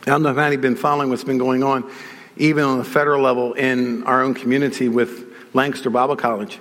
I 0.08 0.12
don't 0.12 0.22
know 0.22 0.30
if 0.30 0.38
anybody's 0.38 0.62
been 0.62 0.74
following 0.74 1.10
what's 1.10 1.22
been 1.22 1.36
going 1.36 1.62
on, 1.62 1.90
even 2.38 2.64
on 2.64 2.78
the 2.78 2.84
federal 2.84 3.20
level 3.20 3.52
in 3.52 4.04
our 4.04 4.22
own 4.22 4.32
community 4.32 4.88
with 4.88 5.34
Lancaster 5.52 5.90
Bible 5.90 6.16
College. 6.16 6.58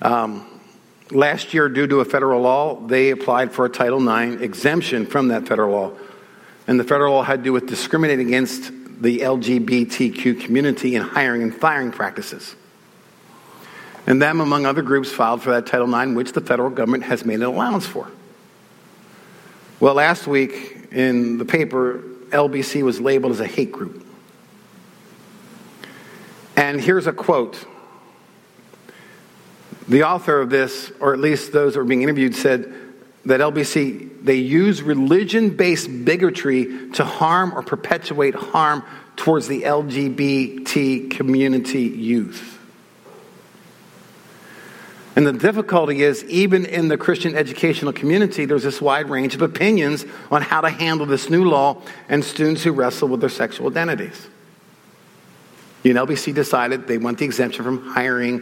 Um, 0.00 0.46
last 1.10 1.52
year, 1.52 1.68
due 1.68 1.88
to 1.88 1.98
a 1.98 2.04
federal 2.04 2.42
law, 2.42 2.76
they 2.86 3.10
applied 3.10 3.50
for 3.50 3.64
a 3.64 3.68
Title 3.68 4.00
IX 4.08 4.40
exemption 4.40 5.04
from 5.04 5.28
that 5.28 5.48
federal 5.48 5.72
law. 5.72 5.92
And 6.68 6.78
the 6.78 6.84
federal 6.84 7.14
law 7.14 7.24
had 7.24 7.40
to 7.40 7.42
do 7.42 7.52
with 7.52 7.66
discriminating 7.66 8.28
against 8.28 8.70
the 9.02 9.18
LGBTQ 9.18 10.40
community 10.40 10.94
in 10.94 11.02
hiring 11.02 11.42
and 11.42 11.52
firing 11.52 11.90
practices. 11.90 12.54
And 14.06 14.22
them, 14.22 14.38
among 14.38 14.64
other 14.64 14.82
groups, 14.82 15.10
filed 15.10 15.42
for 15.42 15.50
that 15.50 15.66
Title 15.66 15.92
IX, 15.92 16.14
which 16.14 16.34
the 16.34 16.40
federal 16.40 16.70
government 16.70 17.02
has 17.02 17.24
made 17.24 17.40
an 17.40 17.42
allowance 17.42 17.86
for. 17.86 18.08
Well, 19.80 19.94
last 19.94 20.28
week 20.28 20.86
in 20.92 21.38
the 21.38 21.44
paper, 21.44 22.04
LBC 22.30 22.82
was 22.82 23.00
labeled 23.00 23.32
as 23.32 23.40
a 23.40 23.46
hate 23.46 23.72
group. 23.72 24.06
And 26.56 26.80
here's 26.80 27.06
a 27.06 27.12
quote. 27.12 27.66
The 29.88 30.04
author 30.04 30.40
of 30.40 30.50
this, 30.50 30.92
or 31.00 31.12
at 31.12 31.18
least 31.18 31.52
those 31.52 31.74
that 31.74 31.80
were 31.80 31.84
being 31.84 32.02
interviewed, 32.02 32.36
said 32.36 32.72
that 33.24 33.40
LBC, 33.40 34.24
they 34.24 34.36
use 34.36 34.82
religion 34.82 35.56
based 35.56 36.04
bigotry 36.04 36.90
to 36.92 37.04
harm 37.04 37.52
or 37.52 37.62
perpetuate 37.62 38.34
harm 38.34 38.84
towards 39.16 39.48
the 39.48 39.62
LGBT 39.62 41.10
community 41.10 41.82
youth. 41.82 42.59
And 45.20 45.26
the 45.26 45.32
difficulty 45.34 46.02
is, 46.02 46.24
even 46.24 46.64
in 46.64 46.88
the 46.88 46.96
Christian 46.96 47.36
educational 47.36 47.92
community, 47.92 48.46
there's 48.46 48.62
this 48.62 48.80
wide 48.80 49.10
range 49.10 49.34
of 49.34 49.42
opinions 49.42 50.06
on 50.30 50.40
how 50.40 50.62
to 50.62 50.70
handle 50.70 51.04
this 51.04 51.28
new 51.28 51.44
law 51.44 51.82
and 52.08 52.24
students 52.24 52.64
who 52.64 52.72
wrestle 52.72 53.06
with 53.06 53.20
their 53.20 53.28
sexual 53.28 53.68
identities. 53.68 54.28
And 55.84 55.92
LBC 55.96 56.32
decided 56.34 56.86
they 56.86 56.96
want 56.96 57.18
the 57.18 57.26
exemption 57.26 57.62
from 57.64 57.86
hiring 57.90 58.40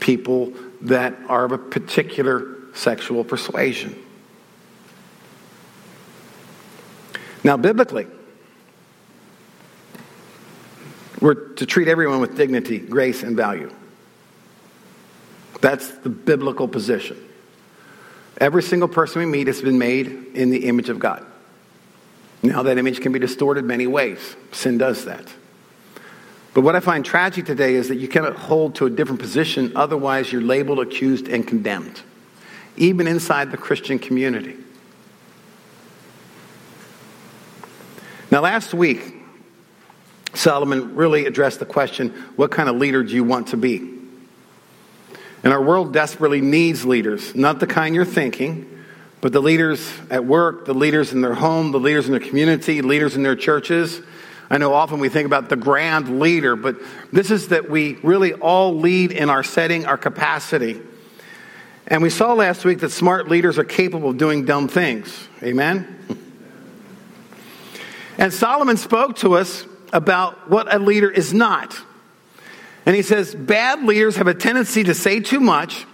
people 0.00 0.52
that 0.82 1.16
are 1.30 1.46
of 1.46 1.52
a 1.52 1.56
particular 1.56 2.56
sexual 2.74 3.24
persuasion. 3.24 3.96
Now, 7.42 7.56
biblically, 7.56 8.06
we're 11.22 11.54
to 11.54 11.64
treat 11.64 11.88
everyone 11.88 12.20
with 12.20 12.36
dignity, 12.36 12.80
grace, 12.80 13.22
and 13.22 13.34
value. 13.34 13.74
That's 15.60 15.88
the 15.88 16.08
biblical 16.08 16.68
position. 16.68 17.16
Every 18.40 18.62
single 18.62 18.88
person 18.88 19.20
we 19.20 19.26
meet 19.26 19.48
has 19.48 19.60
been 19.60 19.78
made 19.78 20.06
in 20.34 20.50
the 20.50 20.66
image 20.66 20.88
of 20.88 20.98
God. 20.98 21.26
Now, 22.42 22.62
that 22.62 22.78
image 22.78 23.00
can 23.00 23.10
be 23.10 23.18
distorted 23.18 23.64
many 23.64 23.88
ways. 23.88 24.36
Sin 24.52 24.78
does 24.78 25.04
that. 25.06 25.26
But 26.54 26.62
what 26.62 26.76
I 26.76 26.80
find 26.80 27.04
tragic 27.04 27.46
today 27.46 27.74
is 27.74 27.88
that 27.88 27.96
you 27.96 28.06
cannot 28.08 28.36
hold 28.36 28.76
to 28.76 28.86
a 28.86 28.90
different 28.90 29.20
position, 29.20 29.72
otherwise, 29.74 30.32
you're 30.32 30.42
labeled, 30.42 30.78
accused, 30.78 31.28
and 31.28 31.46
condemned, 31.46 32.00
even 32.76 33.06
inside 33.06 33.50
the 33.50 33.56
Christian 33.56 33.98
community. 33.98 34.56
Now, 38.30 38.40
last 38.40 38.72
week, 38.72 39.14
Solomon 40.34 40.94
really 40.94 41.26
addressed 41.26 41.58
the 41.58 41.66
question 41.66 42.10
what 42.36 42.50
kind 42.50 42.68
of 42.68 42.76
leader 42.76 43.02
do 43.02 43.14
you 43.14 43.24
want 43.24 43.48
to 43.48 43.56
be? 43.56 43.97
And 45.48 45.54
our 45.54 45.62
world 45.62 45.94
desperately 45.94 46.42
needs 46.42 46.84
leaders, 46.84 47.34
not 47.34 47.58
the 47.58 47.66
kind 47.66 47.94
you're 47.94 48.04
thinking, 48.04 48.84
but 49.22 49.32
the 49.32 49.40
leaders 49.40 49.90
at 50.10 50.26
work, 50.26 50.66
the 50.66 50.74
leaders 50.74 51.14
in 51.14 51.22
their 51.22 51.32
home, 51.32 51.72
the 51.72 51.80
leaders 51.80 52.04
in 52.04 52.12
their 52.12 52.20
community, 52.20 52.82
leaders 52.82 53.16
in 53.16 53.22
their 53.22 53.34
churches. 53.34 54.02
I 54.50 54.58
know 54.58 54.74
often 54.74 55.00
we 55.00 55.08
think 55.08 55.24
about 55.24 55.48
the 55.48 55.56
grand 55.56 56.20
leader, 56.20 56.54
but 56.54 56.76
this 57.14 57.30
is 57.30 57.48
that 57.48 57.70
we 57.70 57.94
really 58.02 58.34
all 58.34 58.78
lead 58.78 59.10
in 59.10 59.30
our 59.30 59.42
setting, 59.42 59.86
our 59.86 59.96
capacity. 59.96 60.82
And 61.86 62.02
we 62.02 62.10
saw 62.10 62.34
last 62.34 62.66
week 62.66 62.80
that 62.80 62.90
smart 62.90 63.30
leaders 63.30 63.56
are 63.56 63.64
capable 63.64 64.10
of 64.10 64.18
doing 64.18 64.44
dumb 64.44 64.68
things. 64.68 65.28
Amen? 65.42 65.96
And 68.18 68.34
Solomon 68.34 68.76
spoke 68.76 69.16
to 69.20 69.36
us 69.36 69.64
about 69.94 70.50
what 70.50 70.74
a 70.74 70.78
leader 70.78 71.10
is 71.10 71.32
not. 71.32 71.74
And 72.88 72.96
he 72.96 73.02
says, 73.02 73.34
bad 73.34 73.84
leaders 73.84 74.16
have 74.16 74.28
a 74.28 74.34
tendency 74.34 74.82
to 74.84 74.94
say 74.94 75.20
too 75.20 75.40
much. 75.40 75.84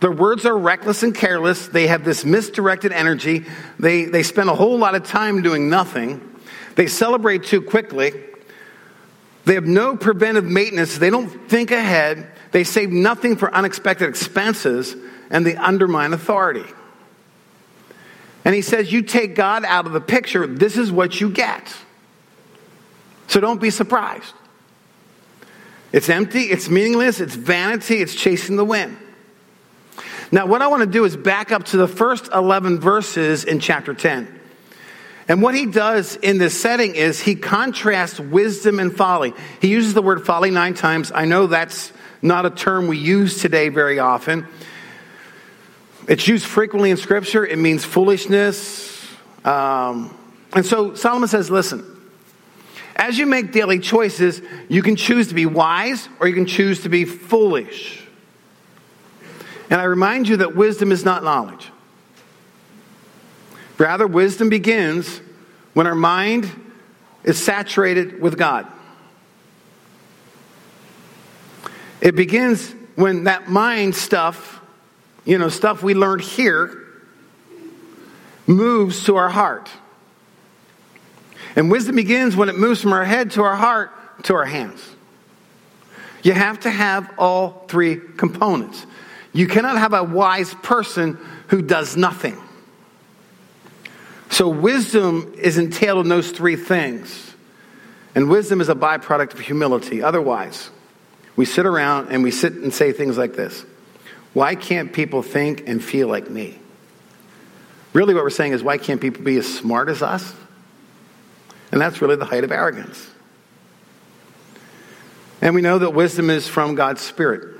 Their 0.00 0.10
words 0.10 0.44
are 0.44 0.58
reckless 0.58 1.04
and 1.04 1.14
careless. 1.14 1.68
They 1.68 1.86
have 1.86 2.04
this 2.04 2.24
misdirected 2.24 2.90
energy. 2.90 3.46
They, 3.78 4.06
they 4.06 4.24
spend 4.24 4.50
a 4.50 4.54
whole 4.56 4.76
lot 4.76 4.96
of 4.96 5.04
time 5.04 5.42
doing 5.42 5.70
nothing. 5.70 6.40
They 6.74 6.88
celebrate 6.88 7.44
too 7.44 7.62
quickly. 7.62 8.24
They 9.44 9.54
have 9.54 9.66
no 9.66 9.96
preventive 9.96 10.44
maintenance. 10.44 10.98
They 10.98 11.10
don't 11.10 11.28
think 11.48 11.70
ahead. 11.70 12.32
They 12.50 12.64
save 12.64 12.90
nothing 12.90 13.36
for 13.36 13.54
unexpected 13.54 14.08
expenses, 14.08 14.96
and 15.30 15.46
they 15.46 15.54
undermine 15.54 16.12
authority. 16.12 16.66
And 18.44 18.52
he 18.52 18.62
says, 18.62 18.92
You 18.92 19.02
take 19.02 19.36
God 19.36 19.64
out 19.64 19.86
of 19.86 19.92
the 19.92 20.00
picture, 20.00 20.44
this 20.48 20.76
is 20.76 20.90
what 20.90 21.20
you 21.20 21.30
get. 21.30 21.72
So 23.28 23.38
don't 23.38 23.60
be 23.60 23.70
surprised. 23.70 24.34
It's 25.92 26.08
empty, 26.08 26.44
it's 26.44 26.68
meaningless, 26.68 27.20
it's 27.20 27.34
vanity, 27.34 27.96
it's 27.96 28.14
chasing 28.14 28.56
the 28.56 28.64
wind. 28.64 28.96
Now, 30.30 30.46
what 30.46 30.62
I 30.62 30.68
want 30.68 30.80
to 30.80 30.86
do 30.86 31.04
is 31.04 31.14
back 31.14 31.52
up 31.52 31.64
to 31.66 31.76
the 31.76 31.86
first 31.86 32.30
11 32.32 32.80
verses 32.80 33.44
in 33.44 33.60
chapter 33.60 33.92
10. 33.92 34.40
And 35.28 35.42
what 35.42 35.54
he 35.54 35.66
does 35.66 36.16
in 36.16 36.38
this 36.38 36.58
setting 36.58 36.94
is 36.94 37.20
he 37.20 37.34
contrasts 37.34 38.18
wisdom 38.18 38.80
and 38.80 38.94
folly. 38.94 39.34
He 39.60 39.68
uses 39.68 39.92
the 39.92 40.02
word 40.02 40.24
folly 40.24 40.50
nine 40.50 40.74
times. 40.74 41.12
I 41.14 41.26
know 41.26 41.46
that's 41.46 41.92
not 42.22 42.46
a 42.46 42.50
term 42.50 42.86
we 42.86 42.96
use 42.96 43.40
today 43.40 43.68
very 43.68 43.98
often. 43.98 44.46
It's 46.08 46.26
used 46.26 46.46
frequently 46.46 46.90
in 46.90 46.96
Scripture. 46.96 47.46
It 47.46 47.58
means 47.58 47.84
foolishness. 47.84 49.06
Um, 49.44 50.16
and 50.54 50.64
so 50.64 50.94
Solomon 50.94 51.28
says, 51.28 51.50
listen, 51.50 51.91
as 53.02 53.18
you 53.18 53.26
make 53.26 53.50
daily 53.50 53.80
choices, 53.80 54.40
you 54.68 54.80
can 54.80 54.94
choose 54.94 55.26
to 55.26 55.34
be 55.34 55.44
wise 55.44 56.08
or 56.20 56.28
you 56.28 56.34
can 56.34 56.46
choose 56.46 56.84
to 56.84 56.88
be 56.88 57.04
foolish. 57.04 58.00
And 59.68 59.80
I 59.80 59.84
remind 59.84 60.28
you 60.28 60.36
that 60.36 60.54
wisdom 60.54 60.92
is 60.92 61.04
not 61.04 61.24
knowledge. 61.24 61.68
Rather, 63.76 64.06
wisdom 64.06 64.50
begins 64.50 65.20
when 65.74 65.88
our 65.88 65.96
mind 65.96 66.48
is 67.24 67.42
saturated 67.42 68.22
with 68.22 68.38
God. 68.38 68.68
It 72.00 72.14
begins 72.14 72.72
when 72.94 73.24
that 73.24 73.48
mind 73.48 73.96
stuff, 73.96 74.60
you 75.24 75.38
know, 75.38 75.48
stuff 75.48 75.82
we 75.82 75.94
learned 75.94 76.22
here, 76.22 76.86
moves 78.46 79.06
to 79.06 79.16
our 79.16 79.28
heart. 79.28 79.68
And 81.56 81.70
wisdom 81.70 81.96
begins 81.96 82.36
when 82.36 82.48
it 82.48 82.58
moves 82.58 82.80
from 82.80 82.92
our 82.92 83.04
head 83.04 83.32
to 83.32 83.42
our 83.42 83.56
heart 83.56 83.92
to 84.24 84.34
our 84.34 84.44
hands. 84.44 84.82
You 86.22 86.32
have 86.32 86.60
to 86.60 86.70
have 86.70 87.12
all 87.18 87.64
three 87.68 87.96
components. 87.96 88.86
You 89.32 89.48
cannot 89.48 89.78
have 89.78 89.92
a 89.92 90.04
wise 90.04 90.54
person 90.54 91.18
who 91.48 91.62
does 91.62 91.96
nothing. 91.96 92.38
So 94.30 94.48
wisdom 94.48 95.34
is 95.36 95.58
entailed 95.58 96.04
in 96.04 96.08
those 96.08 96.30
three 96.30 96.56
things. 96.56 97.34
And 98.14 98.30
wisdom 98.30 98.60
is 98.60 98.68
a 98.68 98.74
byproduct 98.74 99.34
of 99.34 99.40
humility. 99.40 100.02
Otherwise, 100.02 100.70
we 101.34 101.44
sit 101.44 101.66
around 101.66 102.08
and 102.10 102.22
we 102.22 102.30
sit 102.30 102.52
and 102.52 102.72
say 102.72 102.92
things 102.92 103.18
like 103.18 103.34
this 103.34 103.64
Why 104.32 104.54
can't 104.54 104.92
people 104.92 105.22
think 105.22 105.66
and 105.66 105.82
feel 105.82 106.08
like 106.08 106.30
me? 106.30 106.58
Really, 107.92 108.14
what 108.14 108.22
we're 108.22 108.30
saying 108.30 108.52
is, 108.52 108.62
why 108.62 108.78
can't 108.78 109.00
people 109.00 109.22
be 109.22 109.36
as 109.36 109.52
smart 109.52 109.88
as 109.88 110.02
us? 110.02 110.34
And 111.72 111.80
that's 111.80 112.02
really 112.02 112.16
the 112.16 112.26
height 112.26 112.44
of 112.44 112.52
arrogance. 112.52 113.08
And 115.40 115.54
we 115.54 115.62
know 115.62 115.78
that 115.78 115.90
wisdom 115.90 116.30
is 116.30 116.46
from 116.46 116.74
God's 116.74 117.00
Spirit. 117.00 117.58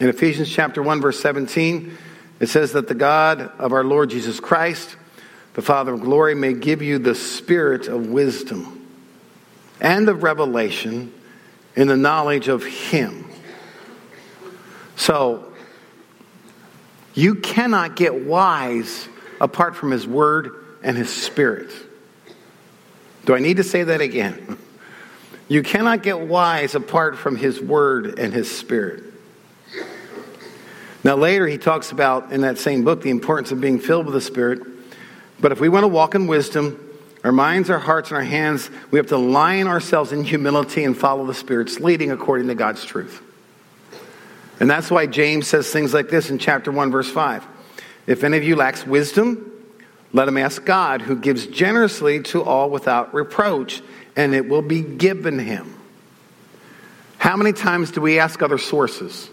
In 0.00 0.08
Ephesians 0.08 0.50
chapter 0.50 0.82
1 0.82 1.00
verse 1.00 1.18
17, 1.20 1.96
it 2.40 2.48
says 2.48 2.72
that 2.72 2.88
the 2.88 2.94
God 2.94 3.40
of 3.58 3.72
our 3.72 3.84
Lord 3.84 4.10
Jesus 4.10 4.40
Christ, 4.40 4.96
the 5.54 5.62
Father 5.62 5.94
of 5.94 6.02
glory, 6.02 6.34
may 6.34 6.52
give 6.52 6.82
you 6.82 6.98
the 6.98 7.14
spirit 7.14 7.88
of 7.88 8.08
wisdom 8.08 8.86
and 9.80 10.08
of 10.08 10.22
revelation 10.22 11.14
in 11.74 11.88
the 11.88 11.96
knowledge 11.96 12.48
of 12.48 12.64
him. 12.64 13.24
So, 14.96 15.52
you 17.14 17.36
cannot 17.36 17.96
get 17.96 18.26
wise 18.26 19.08
apart 19.40 19.76
from 19.76 19.90
his 19.90 20.06
word 20.06 20.50
and 20.82 20.96
his 20.96 21.10
spirit. 21.10 21.70
Do 23.26 23.34
I 23.34 23.40
need 23.40 23.58
to 23.58 23.64
say 23.64 23.82
that 23.82 24.00
again? 24.00 24.56
You 25.48 25.62
cannot 25.62 26.02
get 26.02 26.20
wise 26.20 26.74
apart 26.74 27.18
from 27.18 27.36
his 27.36 27.60
word 27.60 28.18
and 28.18 28.32
his 28.32 28.50
spirit. 28.50 29.02
Now, 31.04 31.14
later 31.14 31.46
he 31.46 31.58
talks 31.58 31.92
about 31.92 32.32
in 32.32 32.40
that 32.40 32.58
same 32.58 32.82
book 32.82 33.02
the 33.02 33.10
importance 33.10 33.52
of 33.52 33.60
being 33.60 33.78
filled 33.78 34.06
with 34.06 34.14
the 34.14 34.20
Spirit. 34.20 34.60
But 35.38 35.52
if 35.52 35.60
we 35.60 35.68
want 35.68 35.84
to 35.84 35.88
walk 35.88 36.16
in 36.16 36.26
wisdom, 36.26 36.80
our 37.22 37.30
minds, 37.30 37.70
our 37.70 37.78
hearts, 37.78 38.10
and 38.10 38.16
our 38.16 38.24
hands, 38.24 38.70
we 38.90 38.98
have 38.98 39.06
to 39.08 39.16
align 39.16 39.68
ourselves 39.68 40.10
in 40.10 40.24
humility 40.24 40.82
and 40.82 40.96
follow 40.96 41.24
the 41.24 41.32
Spirit's 41.32 41.78
leading 41.78 42.10
according 42.10 42.48
to 42.48 42.56
God's 42.56 42.84
truth. 42.84 43.22
And 44.58 44.68
that's 44.68 44.90
why 44.90 45.06
James 45.06 45.46
says 45.46 45.70
things 45.70 45.94
like 45.94 46.08
this 46.08 46.28
in 46.28 46.38
chapter 46.38 46.72
1, 46.72 46.90
verse 46.90 47.10
5. 47.10 47.46
If 48.08 48.24
any 48.24 48.36
of 48.36 48.42
you 48.42 48.56
lacks 48.56 48.84
wisdom, 48.84 49.52
let 50.12 50.28
him 50.28 50.36
ask 50.36 50.64
God, 50.64 51.02
who 51.02 51.16
gives 51.16 51.46
generously 51.46 52.22
to 52.24 52.42
all 52.42 52.70
without 52.70 53.12
reproach, 53.12 53.82
and 54.14 54.34
it 54.34 54.48
will 54.48 54.62
be 54.62 54.80
given 54.82 55.38
him. 55.38 55.74
How 57.18 57.36
many 57.36 57.52
times 57.52 57.90
do 57.90 58.00
we 58.00 58.18
ask 58.18 58.42
other 58.42 58.58
sources? 58.58 59.30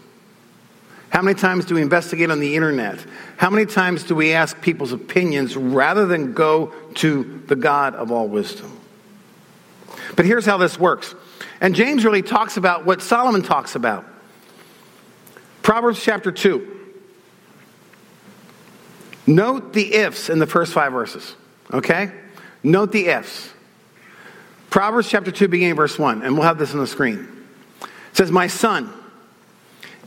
How 1.10 1.22
many 1.22 1.38
times 1.38 1.64
do 1.64 1.76
we 1.76 1.82
investigate 1.82 2.30
on 2.30 2.40
the 2.40 2.56
internet? 2.56 2.98
How 3.36 3.48
many 3.48 3.66
times 3.66 4.02
do 4.02 4.16
we 4.16 4.32
ask 4.32 4.60
people's 4.60 4.92
opinions 4.92 5.56
rather 5.56 6.06
than 6.06 6.32
go 6.32 6.72
to 6.94 7.42
the 7.46 7.54
God 7.54 7.94
of 7.94 8.10
all 8.10 8.26
wisdom? 8.26 8.76
But 10.16 10.26
here's 10.26 10.44
how 10.44 10.56
this 10.56 10.78
works. 10.78 11.14
And 11.60 11.74
James 11.74 12.04
really 12.04 12.22
talks 12.22 12.56
about 12.56 12.84
what 12.84 13.00
Solomon 13.00 13.42
talks 13.42 13.76
about. 13.76 14.04
Proverbs 15.62 16.02
chapter 16.02 16.32
2. 16.32 16.83
Note 19.26 19.72
the 19.72 19.94
ifs 19.94 20.28
in 20.28 20.38
the 20.38 20.46
first 20.46 20.72
five 20.72 20.92
verses, 20.92 21.34
okay? 21.72 22.12
Note 22.62 22.92
the 22.92 23.06
ifs. 23.06 23.50
Proverbs 24.70 25.08
chapter 25.08 25.30
2, 25.30 25.48
beginning 25.48 25.76
verse 25.76 25.98
1, 25.98 26.22
and 26.22 26.34
we'll 26.34 26.42
have 26.42 26.58
this 26.58 26.72
on 26.72 26.80
the 26.80 26.86
screen. 26.86 27.28
It 27.82 28.16
says, 28.16 28.30
My 28.30 28.48
son, 28.48 28.92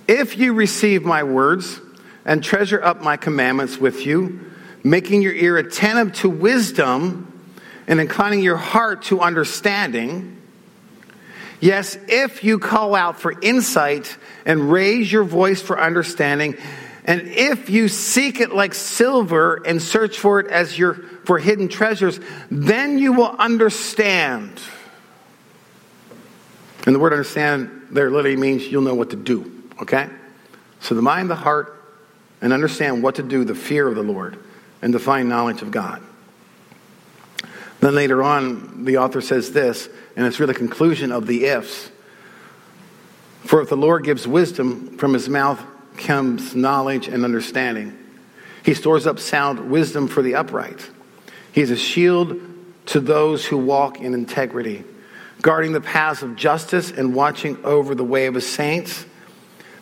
if 0.07 0.37
you 0.37 0.53
receive 0.53 1.03
my 1.03 1.23
words 1.23 1.79
and 2.25 2.43
treasure 2.43 2.83
up 2.83 3.01
my 3.01 3.17
commandments 3.17 3.77
with 3.77 4.05
you, 4.05 4.51
making 4.83 5.21
your 5.21 5.33
ear 5.33 5.57
attentive 5.57 6.13
to 6.13 6.29
wisdom 6.29 7.49
and 7.87 7.99
inclining 7.99 8.41
your 8.41 8.57
heart 8.57 9.03
to 9.03 9.21
understanding, 9.21 10.41
yes, 11.59 11.97
if 12.07 12.43
you 12.43 12.59
call 12.59 12.93
out 12.93 13.19
for 13.19 13.33
insight 13.41 14.17
and 14.45 14.71
raise 14.71 15.11
your 15.11 15.23
voice 15.23 15.61
for 15.61 15.79
understanding, 15.79 16.57
and 17.07 17.21
if 17.21 17.69
you 17.69 17.87
seek 17.87 18.41
it 18.41 18.53
like 18.53 18.73
silver 18.73 19.63
and 19.65 19.81
search 19.81 20.19
for 20.19 20.41
it 20.41 20.47
as 20.47 20.77
your 20.77 20.95
for 21.23 21.39
hidden 21.39 21.69
treasures, 21.69 22.19
then 22.51 22.99
you 22.99 23.13
will 23.13 23.33
understand. 23.39 24.61
And 26.85 26.93
the 26.93 26.99
word 26.99 27.13
understand 27.13 27.87
there 27.91 28.11
literally 28.11 28.35
means 28.35 28.67
you'll 28.67 28.81
know 28.81 28.95
what 28.95 29.09
to 29.11 29.15
do. 29.15 29.63
Okay? 29.81 30.09
So 30.81 30.95
the 30.95 31.01
mind, 31.01 31.29
the 31.29 31.35
heart, 31.35 31.81
and 32.41 32.51
understand 32.51 33.01
what 33.01 33.15
to 33.15 33.23
do, 33.23 33.45
the 33.45 33.55
fear 33.55 33.87
of 33.87 33.95
the 33.95 34.03
Lord, 34.03 34.37
and 34.81 34.93
the 34.93 34.99
fine 34.99 35.29
knowledge 35.29 35.61
of 35.61 35.71
God. 35.71 36.03
Then 37.79 37.95
later 37.95 38.21
on, 38.21 38.83
the 38.85 38.97
author 38.97 39.21
says 39.21 39.51
this, 39.53 39.89
and 40.15 40.25
it's 40.25 40.39
really 40.39 40.53
the 40.53 40.59
conclusion 40.59 41.11
of 41.11 41.25
the 41.25 41.45
ifs. 41.45 41.89
For 43.45 43.61
if 43.61 43.69
the 43.69 43.77
Lord 43.77 44.03
gives 44.03 44.27
wisdom, 44.27 44.97
from 44.97 45.13
his 45.13 45.29
mouth 45.29 45.63
comes 45.97 46.55
knowledge 46.55 47.07
and 47.07 47.23
understanding. 47.23 47.97
He 48.63 48.73
stores 48.73 49.07
up 49.07 49.19
sound 49.19 49.69
wisdom 49.71 50.07
for 50.07 50.21
the 50.21 50.35
upright. 50.35 50.89
He 51.51 51.61
is 51.61 51.71
a 51.71 51.77
shield 51.77 52.39
to 52.87 52.99
those 52.99 53.45
who 53.45 53.57
walk 53.57 53.99
in 53.99 54.13
integrity, 54.13 54.83
guarding 55.41 55.71
the 55.71 55.81
paths 55.81 56.21
of 56.21 56.35
justice 56.35 56.91
and 56.91 57.13
watching 57.13 57.63
over 57.63 57.95
the 57.95 58.03
way 58.03 58.27
of 58.27 58.35
his 58.35 58.47
saints. 58.47 59.05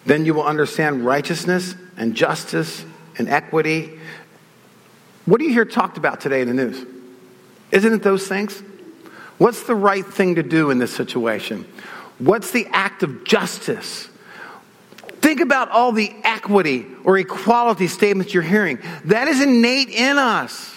Then 0.06 0.26
you 0.26 0.34
will 0.34 0.44
understand 0.44 1.06
righteousness 1.06 1.76
and 1.98 2.16
justice 2.16 2.86
and 3.18 3.30
equity. 3.30 4.00
What 5.26 5.40
do 5.40 5.46
you 5.46 5.52
hear 5.52 5.66
talked 5.66 5.98
about 5.98 6.22
today 6.22 6.42
in 6.42 6.48
the 6.48 6.54
news? 6.54 6.86
Isn't 7.72 7.94
it 7.94 8.04
those 8.04 8.28
things? 8.28 8.62
What's 9.38 9.64
the 9.64 9.76
right 9.76 10.06
thing 10.06 10.36
to 10.36 10.44
do 10.44 10.70
in 10.70 10.78
this 10.78 10.94
situation? 10.94 11.66
What's 12.20 12.52
the 12.52 12.68
act 12.72 13.04
of 13.04 13.24
justice? 13.24 14.08
Think 15.26 15.40
about 15.40 15.72
all 15.72 15.92
the 15.92 16.14
equity 16.24 16.86
or 17.04 17.18
equality 17.18 17.88
statements 17.88 18.32
you're 18.32 18.44
hearing. 18.44 18.78
That 19.06 19.28
is 19.28 19.42
innate 19.42 19.90
in 19.90 20.20
us. 20.20 20.72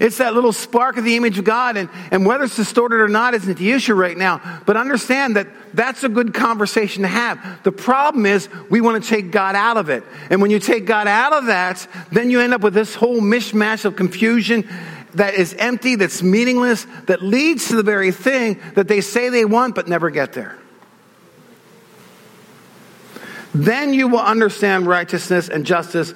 It's 0.00 0.18
that 0.18 0.34
little 0.34 0.52
spark 0.52 0.96
of 0.96 1.04
the 1.04 1.14
image 1.14 1.38
of 1.38 1.44
God, 1.44 1.76
and, 1.76 1.88
and 2.10 2.26
whether 2.26 2.42
it's 2.42 2.56
distorted 2.56 2.96
or 2.96 3.06
not 3.06 3.34
isn't 3.34 3.56
the 3.56 3.70
issue 3.70 3.94
right 3.94 4.18
now. 4.18 4.62
But 4.66 4.76
understand 4.76 5.36
that 5.36 5.46
that's 5.74 6.02
a 6.02 6.08
good 6.08 6.34
conversation 6.34 7.02
to 7.02 7.08
have. 7.08 7.62
The 7.62 7.70
problem 7.70 8.26
is 8.26 8.48
we 8.68 8.80
want 8.80 9.04
to 9.04 9.08
take 9.08 9.30
God 9.30 9.54
out 9.54 9.76
of 9.76 9.90
it. 9.90 10.02
And 10.28 10.42
when 10.42 10.50
you 10.50 10.58
take 10.58 10.84
God 10.84 11.06
out 11.06 11.32
of 11.32 11.46
that, 11.46 11.86
then 12.10 12.32
you 12.32 12.40
end 12.40 12.54
up 12.54 12.62
with 12.62 12.74
this 12.74 12.96
whole 12.96 13.20
mishmash 13.20 13.84
of 13.84 13.94
confusion 13.94 14.68
that 15.14 15.34
is 15.34 15.54
empty, 15.54 15.94
that's 15.94 16.20
meaningless, 16.20 16.84
that 17.06 17.22
leads 17.22 17.68
to 17.68 17.76
the 17.76 17.84
very 17.84 18.10
thing 18.10 18.58
that 18.74 18.88
they 18.88 19.02
say 19.02 19.28
they 19.28 19.44
want 19.44 19.76
but 19.76 19.86
never 19.86 20.10
get 20.10 20.32
there. 20.32 20.58
Then 23.54 23.94
you 23.94 24.08
will 24.08 24.20
understand 24.20 24.86
righteousness 24.86 25.48
and 25.48 25.64
justice 25.64 26.14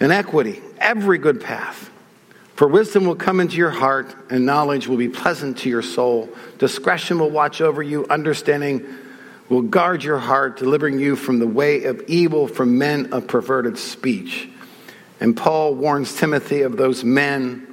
and 0.00 0.12
equity, 0.12 0.60
every 0.78 1.18
good 1.18 1.40
path. 1.40 1.90
For 2.54 2.68
wisdom 2.68 3.04
will 3.04 3.16
come 3.16 3.40
into 3.40 3.56
your 3.56 3.70
heart, 3.70 4.14
and 4.30 4.46
knowledge 4.46 4.86
will 4.86 4.96
be 4.96 5.08
pleasant 5.08 5.58
to 5.58 5.68
your 5.68 5.82
soul. 5.82 6.28
Discretion 6.58 7.18
will 7.18 7.30
watch 7.30 7.60
over 7.60 7.82
you, 7.82 8.06
understanding 8.08 8.86
will 9.48 9.62
guard 9.62 10.04
your 10.04 10.18
heart, 10.18 10.56
delivering 10.56 10.98
you 10.98 11.16
from 11.16 11.40
the 11.40 11.46
way 11.46 11.84
of 11.84 12.02
evil, 12.06 12.46
from 12.46 12.78
men 12.78 13.12
of 13.12 13.26
perverted 13.26 13.76
speech. 13.76 14.48
And 15.20 15.36
Paul 15.36 15.74
warns 15.74 16.16
Timothy 16.16 16.62
of 16.62 16.76
those 16.76 17.04
men 17.04 17.66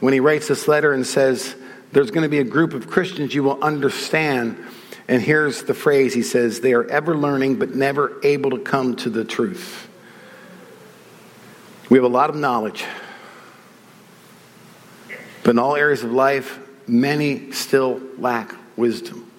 when 0.00 0.12
he 0.12 0.20
writes 0.20 0.48
this 0.48 0.68
letter 0.68 0.92
and 0.92 1.06
says, 1.06 1.54
There's 1.92 2.10
going 2.10 2.22
to 2.22 2.28
be 2.28 2.38
a 2.38 2.44
group 2.44 2.72
of 2.72 2.88
Christians 2.88 3.34
you 3.34 3.42
will 3.42 3.62
understand. 3.62 4.56
And 5.06 5.20
here's 5.20 5.64
the 5.64 5.74
phrase 5.74 6.14
he 6.14 6.22
says, 6.22 6.60
They 6.60 6.72
are 6.72 6.84
ever 6.84 7.16
learning, 7.16 7.56
but 7.56 7.74
never 7.74 8.18
able 8.22 8.50
to 8.50 8.58
come 8.58 8.96
to 8.96 9.10
the 9.10 9.24
truth. 9.24 9.88
We 11.90 11.98
have 11.98 12.04
a 12.04 12.08
lot 12.08 12.30
of 12.30 12.36
knowledge. 12.36 12.84
But 15.42 15.50
in 15.50 15.58
all 15.58 15.76
areas 15.76 16.02
of 16.02 16.10
life, 16.10 16.58
many 16.86 17.52
still 17.52 18.00
lack 18.18 18.54
wisdom. 18.76 19.30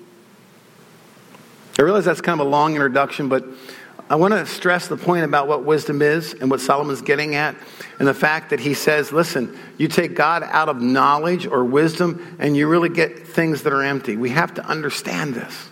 I 1.80 1.82
realize 1.82 2.06
that's 2.06 2.22
kind 2.22 2.40
of 2.40 2.46
a 2.46 2.50
long 2.50 2.74
introduction, 2.76 3.28
but 3.28 3.44
I 4.08 4.16
want 4.18 4.34
to 4.34 4.46
stress 4.46 4.88
the 4.88 4.98
point 4.98 5.26
about 5.26 5.48
what 5.48 5.64
wisdom 5.64 6.02
is 6.02 6.34
and 6.34 6.52
what 6.52 6.62
Solomon's 6.62 7.02
getting 7.02 7.34
at, 7.34 7.56
and 7.98 8.08
the 8.08 8.14
fact 8.14 8.52
that 8.52 8.60
he 8.60 8.76
says, 8.76 9.12
listen, 9.12 9.58
you 9.78 9.88
take 9.88 10.14
God 10.14 10.44
out 10.44 10.70
of 10.70 10.80
knowledge 10.80 11.48
or 11.48 11.64
wisdom, 11.64 12.38
and 12.38 12.56
you 12.56 12.68
really 12.68 12.90
get 12.90 13.28
things 13.28 13.64
that 13.64 13.74
are 13.74 13.82
empty. 13.82 14.16
We 14.16 14.30
have 14.30 14.54
to 14.56 14.66
understand 14.66 15.34
this. 15.34 15.70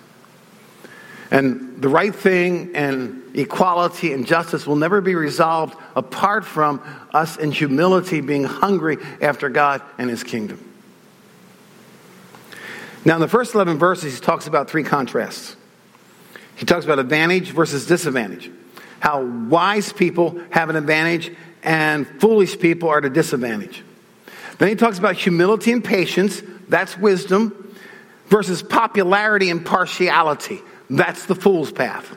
And 1.30 1.82
the 1.82 1.90
right 1.90 2.14
thing 2.14 2.76
and 2.76 3.24
equality 3.36 4.14
and 4.14 4.26
justice 4.26 4.66
will 4.66 4.76
never 4.76 5.02
be 5.02 5.16
resolved 5.16 5.76
apart 5.96 6.46
from 6.46 6.82
us 7.14 7.38
in 7.38 7.52
humility 7.52 8.22
being 8.22 8.44
hungry 8.44 8.98
after 9.22 9.50
God 9.50 9.82
and 9.98 10.10
His 10.10 10.24
kingdom. 10.24 10.74
Now, 13.06 13.16
in 13.16 13.22
the 13.22 13.28
first 13.28 13.54
11 13.54 13.80
verses, 13.80 14.16
he 14.16 14.22
talks 14.22 14.48
about 14.48 14.70
three 14.70 14.84
contrasts. 14.84 15.56
He 16.56 16.66
talks 16.66 16.86
about 16.86 17.00
advantage 17.00 17.52
versus 17.52 17.86
disadvantage. 17.88 18.52
How 19.00 19.24
wise 19.24 19.92
people 19.92 20.40
have 20.52 20.70
an 20.70 20.76
advantage 20.76 21.32
and 21.64 22.08
foolish 22.22 22.60
people 22.60 22.90
are 22.90 23.00
at 23.00 23.06
a 23.06 23.10
disadvantage. 23.10 23.84
Then 24.60 24.70
he 24.70 24.76
talks 24.76 25.00
about 25.00 25.16
humility 25.16 25.72
and 25.72 25.84
patience, 25.84 26.42
that's 26.70 26.98
wisdom, 26.98 27.76
versus 28.28 28.64
popularity 28.64 29.50
and 29.50 29.66
partiality, 29.66 30.62
that's 30.90 31.26
the 31.26 31.36
fool's 31.36 31.72
path. 31.72 32.16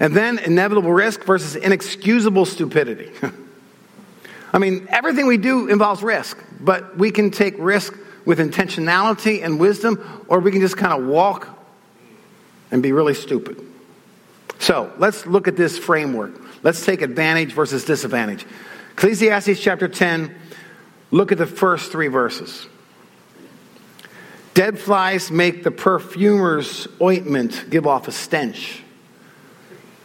And 0.00 0.14
then 0.14 0.38
inevitable 0.38 0.92
risk 0.92 1.24
versus 1.24 1.56
inexcusable 1.56 2.44
stupidity. 2.44 3.10
I 4.52 4.58
mean, 4.58 4.86
everything 4.90 5.26
we 5.26 5.36
do 5.36 5.68
involves 5.68 6.02
risk, 6.02 6.38
but 6.60 6.96
we 6.96 7.10
can 7.10 7.30
take 7.30 7.54
risk 7.58 7.94
with 8.24 8.38
intentionality 8.38 9.44
and 9.44 9.58
wisdom, 9.58 10.24
or 10.28 10.40
we 10.40 10.52
can 10.52 10.60
just 10.60 10.76
kind 10.76 10.92
of 10.92 11.08
walk 11.08 11.57
and 12.70 12.82
be 12.82 12.92
really 12.92 13.14
stupid. 13.14 13.60
So 14.58 14.92
let's 14.98 15.26
look 15.26 15.48
at 15.48 15.56
this 15.56 15.78
framework. 15.78 16.40
Let's 16.62 16.84
take 16.84 17.02
advantage 17.02 17.52
versus 17.52 17.84
disadvantage. 17.84 18.44
Ecclesiastes 18.92 19.60
chapter 19.60 19.88
10, 19.88 20.34
look 21.10 21.30
at 21.30 21.38
the 21.38 21.46
first 21.46 21.92
three 21.92 22.08
verses. 22.08 22.66
Dead 24.54 24.78
flies 24.78 25.30
make 25.30 25.62
the 25.62 25.70
perfumer's 25.70 26.88
ointment 27.00 27.70
give 27.70 27.86
off 27.86 28.08
a 28.08 28.12
stench. 28.12 28.82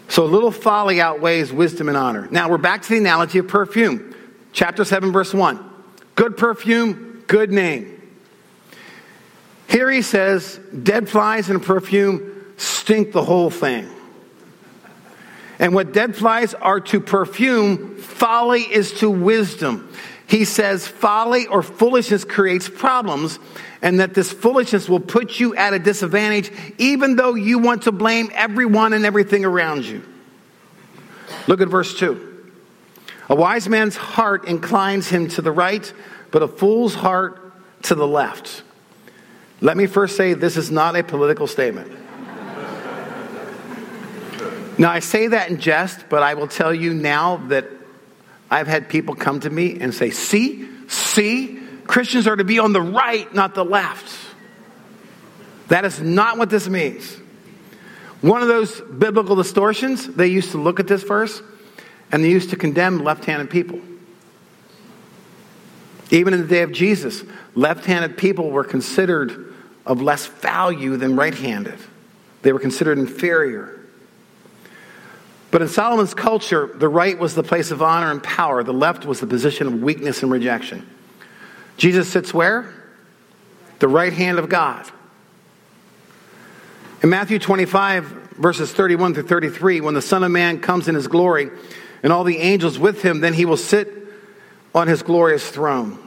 So 0.09 0.23
a 0.23 0.27
little 0.27 0.51
folly 0.51 1.01
outweighs 1.01 1.51
wisdom 1.51 1.87
and 1.87 1.97
honor. 1.97 2.27
Now 2.29 2.49
we're 2.49 2.59
back 2.59 2.83
to 2.83 2.89
the 2.89 2.97
analogy 2.97 3.39
of 3.39 3.47
perfume. 3.47 4.15
Chapter 4.51 4.85
7, 4.85 5.11
verse 5.11 5.33
1. 5.33 5.71
Good 6.13 6.37
perfume, 6.37 7.23
good 7.25 7.51
name. 7.51 7.99
Here 9.67 9.89
he 9.89 10.03
says, 10.03 10.59
dead 10.83 11.09
flies 11.09 11.49
and 11.49 11.63
perfume 11.63 12.32
stink 12.57 13.11
the 13.11 13.23
whole 13.23 13.49
thing. 13.49 13.89
And 15.59 15.73
what 15.73 15.93
dead 15.93 16.15
flies 16.15 16.53
are 16.53 16.79
to 16.81 16.99
perfume, 16.99 17.97
folly 17.97 18.61
is 18.61 18.93
to 18.99 19.09
wisdom. 19.09 19.89
He 20.27 20.45
says 20.45 20.87
folly 20.87 21.47
or 21.47 21.61
foolishness 21.61 22.25
creates 22.25 22.67
problems, 22.67 23.39
and 23.81 23.99
that 23.99 24.13
this 24.13 24.31
foolishness 24.31 24.89
will 24.89 24.99
put 24.99 25.39
you 25.39 25.55
at 25.55 25.73
a 25.73 25.79
disadvantage, 25.79 26.51
even 26.77 27.15
though 27.15 27.35
you 27.35 27.59
want 27.59 27.83
to 27.83 27.91
blame 27.91 28.29
everyone 28.33 28.93
and 28.93 29.05
everything 29.05 29.45
around 29.45 29.85
you. 29.85 30.03
Look 31.47 31.61
at 31.61 31.67
verse 31.67 31.97
2. 31.97 32.51
A 33.29 33.35
wise 33.35 33.69
man's 33.69 33.95
heart 33.95 34.47
inclines 34.47 35.07
him 35.07 35.27
to 35.29 35.41
the 35.41 35.51
right, 35.51 35.91
but 36.31 36.41
a 36.41 36.47
fool's 36.47 36.95
heart 36.95 37.53
to 37.83 37.95
the 37.95 38.07
left. 38.07 38.63
Let 39.61 39.77
me 39.77 39.85
first 39.85 40.17
say 40.17 40.33
this 40.33 40.57
is 40.57 40.71
not 40.71 40.95
a 40.95 41.03
political 41.03 41.47
statement. 41.47 41.91
Now, 44.77 44.91
I 44.91 44.99
say 44.99 45.27
that 45.27 45.49
in 45.49 45.59
jest, 45.59 46.05
but 46.09 46.23
I 46.23 46.33
will 46.33 46.47
tell 46.47 46.73
you 46.73 46.93
now 46.93 47.37
that 47.47 47.65
I've 48.49 48.67
had 48.67 48.89
people 48.89 49.15
come 49.15 49.39
to 49.41 49.49
me 49.49 49.79
and 49.79 49.93
say, 49.93 50.09
See, 50.09 50.67
see, 50.87 51.59
Christians 51.85 52.27
are 52.27 52.35
to 52.35 52.43
be 52.43 52.59
on 52.59 52.73
the 52.73 52.81
right, 52.81 53.31
not 53.33 53.55
the 53.55 53.65
left. 53.65 54.19
That 55.67 55.85
is 55.85 55.99
not 55.99 56.37
what 56.37 56.49
this 56.49 56.67
means. 56.67 57.17
One 58.21 58.41
of 58.41 58.47
those 58.47 58.79
biblical 58.81 59.35
distortions, 59.35 60.07
they 60.07 60.27
used 60.27 60.51
to 60.51 60.57
look 60.57 60.79
at 60.79 60.87
this 60.87 61.03
verse 61.03 61.41
and 62.11 62.23
they 62.23 62.29
used 62.29 62.51
to 62.51 62.55
condemn 62.55 63.03
left 63.03 63.25
handed 63.25 63.49
people. 63.49 63.81
Even 66.09 66.33
in 66.33 66.41
the 66.41 66.47
day 66.47 66.61
of 66.61 66.71
Jesus, 66.71 67.23
left 67.55 67.85
handed 67.85 68.17
people 68.17 68.51
were 68.51 68.63
considered 68.63 69.53
of 69.85 70.01
less 70.01 70.25
value 70.27 70.95
than 70.95 71.15
right 71.15 71.33
handed, 71.33 71.79
they 72.43 72.53
were 72.53 72.59
considered 72.59 72.97
inferior. 72.97 73.82
But 75.53 75.61
in 75.61 75.67
Solomon's 75.67 76.15
culture, 76.15 76.65
the 76.65 76.89
right 76.89 77.15
was 77.15 77.35
the 77.35 77.43
place 77.43 77.69
of 77.69 77.83
honor 77.83 78.09
and 78.09 78.23
power, 78.23 78.63
the 78.63 78.73
left 78.73 79.05
was 79.05 79.19
the 79.19 79.27
position 79.27 79.67
of 79.67 79.83
weakness 79.83 80.23
and 80.23 80.31
rejection. 80.31 80.89
Jesus 81.77 82.11
sits 82.11 82.33
where? 82.33 82.73
The 83.77 83.87
right 83.87 84.11
hand 84.11 84.39
of 84.39 84.49
God. 84.49 84.89
In 87.03 87.09
Matthew 87.11 87.37
25, 87.37 88.05
verses 88.39 88.71
31 88.73 89.13
through 89.13 89.27
33, 89.27 89.81
when 89.81 89.93
the 89.93 90.01
Son 90.01 90.23
of 90.23 90.31
Man 90.31 90.59
comes 90.59 90.87
in 90.87 90.95
his 90.95 91.07
glory 91.07 91.51
and 92.01 92.11
all 92.11 92.23
the 92.23 92.39
angels 92.39 92.79
with 92.79 93.03
him, 93.03 93.19
then 93.19 93.33
he 93.33 93.45
will 93.45 93.55
sit 93.55 93.93
on 94.73 94.87
his 94.87 95.03
glorious 95.03 95.47
throne. 95.47 95.99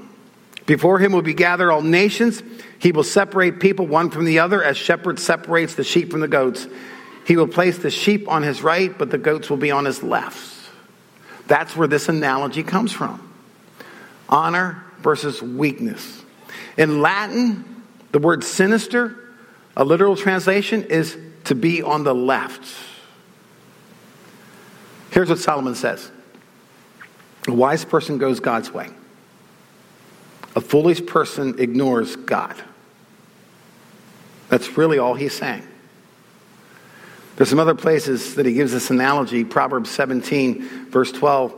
Before 0.66 0.98
him 0.98 1.12
will 1.12 1.22
be 1.22 1.34
gathered 1.34 1.70
all 1.70 1.82
nations. 1.82 2.42
He 2.80 2.90
will 2.90 3.04
separate 3.04 3.60
people 3.60 3.86
one 3.86 4.10
from 4.10 4.24
the 4.24 4.40
other 4.40 4.64
as 4.64 4.76
shepherd 4.76 5.20
separates 5.20 5.76
the 5.76 5.84
sheep 5.84 6.10
from 6.10 6.18
the 6.18 6.26
goats. 6.26 6.66
He 7.26 7.36
will 7.36 7.48
place 7.48 7.76
the 7.78 7.90
sheep 7.90 8.28
on 8.28 8.44
his 8.44 8.62
right, 8.62 8.96
but 8.96 9.10
the 9.10 9.18
goats 9.18 9.50
will 9.50 9.56
be 9.56 9.72
on 9.72 9.84
his 9.84 10.00
left. 10.00 10.54
That's 11.48 11.76
where 11.76 11.88
this 11.88 12.08
analogy 12.08 12.62
comes 12.62 12.92
from 12.92 13.22
honor 14.28 14.84
versus 15.00 15.42
weakness. 15.42 16.22
In 16.76 17.00
Latin, 17.00 17.82
the 18.12 18.20
word 18.20 18.44
sinister, 18.44 19.16
a 19.76 19.84
literal 19.84 20.16
translation, 20.16 20.84
is 20.84 21.16
to 21.44 21.54
be 21.54 21.82
on 21.82 22.04
the 22.04 22.14
left. 22.14 22.64
Here's 25.10 25.28
what 25.28 25.38
Solomon 25.38 25.74
says 25.74 26.10
A 27.48 27.52
wise 27.52 27.84
person 27.84 28.18
goes 28.18 28.38
God's 28.38 28.72
way, 28.72 28.88
a 30.54 30.60
foolish 30.60 31.04
person 31.04 31.56
ignores 31.58 32.14
God. 32.14 32.54
That's 34.48 34.76
really 34.76 34.98
all 34.98 35.14
he's 35.14 35.34
saying. 35.34 35.66
There's 37.36 37.50
some 37.50 37.58
other 37.58 37.74
places 37.74 38.34
that 38.36 38.46
he 38.46 38.54
gives 38.54 38.72
this 38.72 38.90
analogy. 38.90 39.44
Proverbs 39.44 39.90
17, 39.90 40.90
verse 40.90 41.12
12. 41.12 41.54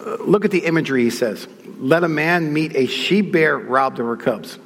Uh, 0.00 0.16
look 0.20 0.44
at 0.44 0.50
the 0.50 0.64
imagery 0.66 1.04
he 1.04 1.10
says. 1.10 1.46
Let 1.78 2.04
a 2.04 2.08
man 2.08 2.52
meet 2.52 2.74
a 2.74 2.86
she 2.86 3.20
bear 3.20 3.56
robbed 3.56 4.00
of 4.00 4.06
her 4.06 4.16
cubs. 4.16 4.58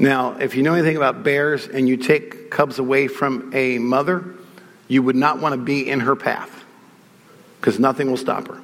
Now, 0.00 0.36
if 0.38 0.56
you 0.56 0.62
know 0.62 0.74
anything 0.74 0.96
about 0.96 1.22
bears 1.22 1.68
and 1.68 1.88
you 1.88 1.96
take 1.96 2.50
cubs 2.50 2.78
away 2.78 3.06
from 3.06 3.52
a 3.54 3.78
mother, 3.78 4.24
you 4.88 5.02
would 5.02 5.16
not 5.16 5.40
want 5.40 5.54
to 5.54 5.60
be 5.60 5.88
in 5.88 6.00
her 6.00 6.16
path 6.16 6.64
because 7.60 7.78
nothing 7.78 8.08
will 8.08 8.16
stop 8.16 8.48
her. 8.48 8.60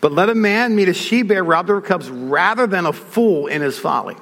But 0.00 0.12
let 0.12 0.28
a 0.28 0.34
man 0.34 0.76
meet 0.76 0.88
a 0.88 0.94
she 0.94 1.22
bear 1.22 1.42
robbed 1.42 1.70
of 1.70 1.76
her 1.76 1.82
cubs 1.82 2.08
rather 2.08 2.66
than 2.66 2.86
a 2.86 2.92
fool 2.92 3.48
in 3.48 3.62
his 3.62 3.78
folly. 3.78 4.16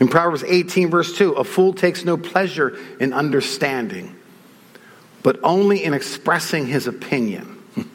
In 0.00 0.08
Proverbs 0.08 0.44
18, 0.44 0.90
verse 0.90 1.16
2, 1.16 1.32
a 1.32 1.44
fool 1.44 1.72
takes 1.72 2.04
no 2.04 2.16
pleasure 2.16 2.78
in 3.00 3.12
understanding, 3.12 4.16
but 5.22 5.40
only 5.42 5.82
in 5.82 5.92
expressing 5.92 6.66
his 6.66 6.86
opinion. 6.86 7.60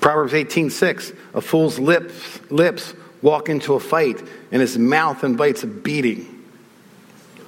Proverbs 0.00 0.32
18, 0.32 0.70
6, 0.70 1.12
a 1.34 1.40
fool's 1.40 1.78
lips, 1.78 2.40
lips 2.50 2.94
walk 3.20 3.48
into 3.48 3.74
a 3.74 3.80
fight, 3.80 4.22
and 4.50 4.60
his 4.60 4.78
mouth 4.78 5.22
invites 5.22 5.62
a 5.62 5.66
beating. 5.66 6.28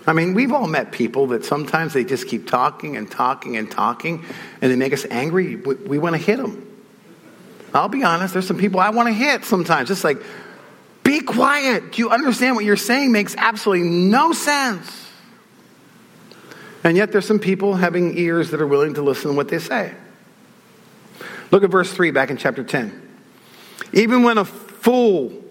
I 0.07 0.13
mean, 0.13 0.35
we've 0.35 0.53
all 0.53 0.67
met 0.67 0.93
people 0.93 1.29
that 1.29 1.47
sometimes 1.47 1.95
they 1.95 2.05
just 2.05 2.29
keep 2.29 2.47
talking 2.47 2.99
and 2.99 3.11
talking 3.11 3.57
and 3.57 3.71
talking, 3.71 4.25
and 4.61 4.71
they 4.71 4.77
make 4.77 4.93
us 4.93 5.07
angry. 5.11 5.57
We, 5.57 5.75
we 5.77 5.99
want 5.99 6.15
to 6.15 6.21
hit 6.21 6.37
them. 6.37 6.71
I'll 7.73 7.89
be 7.89 8.05
honest, 8.05 8.35
there's 8.35 8.47
some 8.47 8.59
people 8.59 8.79
I 8.79 8.91
want 8.91 9.09
to 9.09 9.15
hit 9.15 9.45
sometimes. 9.45 9.89
Just 9.89 10.05
like, 10.05 10.19
be 11.05 11.21
quiet. 11.21 11.93
Do 11.93 12.03
you 12.03 12.11
understand 12.11 12.57
what 12.57 12.65
you're 12.65 12.77
saying 12.77 13.13
makes 13.13 13.37
absolutely 13.37 13.89
no 13.89 14.33
sense? 14.33 15.09
And 16.83 16.97
yet 16.97 17.13
there's 17.13 17.27
some 17.27 17.39
people 17.39 17.75
having 17.75 18.19
ears 18.19 18.51
that 18.51 18.61
are 18.61 18.67
willing 18.67 18.95
to 18.95 19.03
listen 19.03 19.31
to 19.31 19.37
what 19.37 19.49
they 19.49 19.61
say. 19.61 19.95
Look 21.53 21.63
at 21.63 21.71
verse 21.71 21.93
3 21.93 22.11
back 22.11 22.31
in 22.31 22.37
chapter 22.37 22.65
10. 22.65 23.01
Even 23.93 24.25
when 24.25 24.39
a 24.39 24.45
fool 24.45 25.45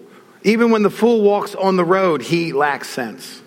even 0.44 0.70
when 0.70 0.82
the 0.82 0.90
fool 0.90 1.22
walks 1.22 1.54
on 1.54 1.76
the 1.76 1.84
road, 1.84 2.20
he 2.20 2.52
lacks 2.52 2.88
sense. 2.88 3.40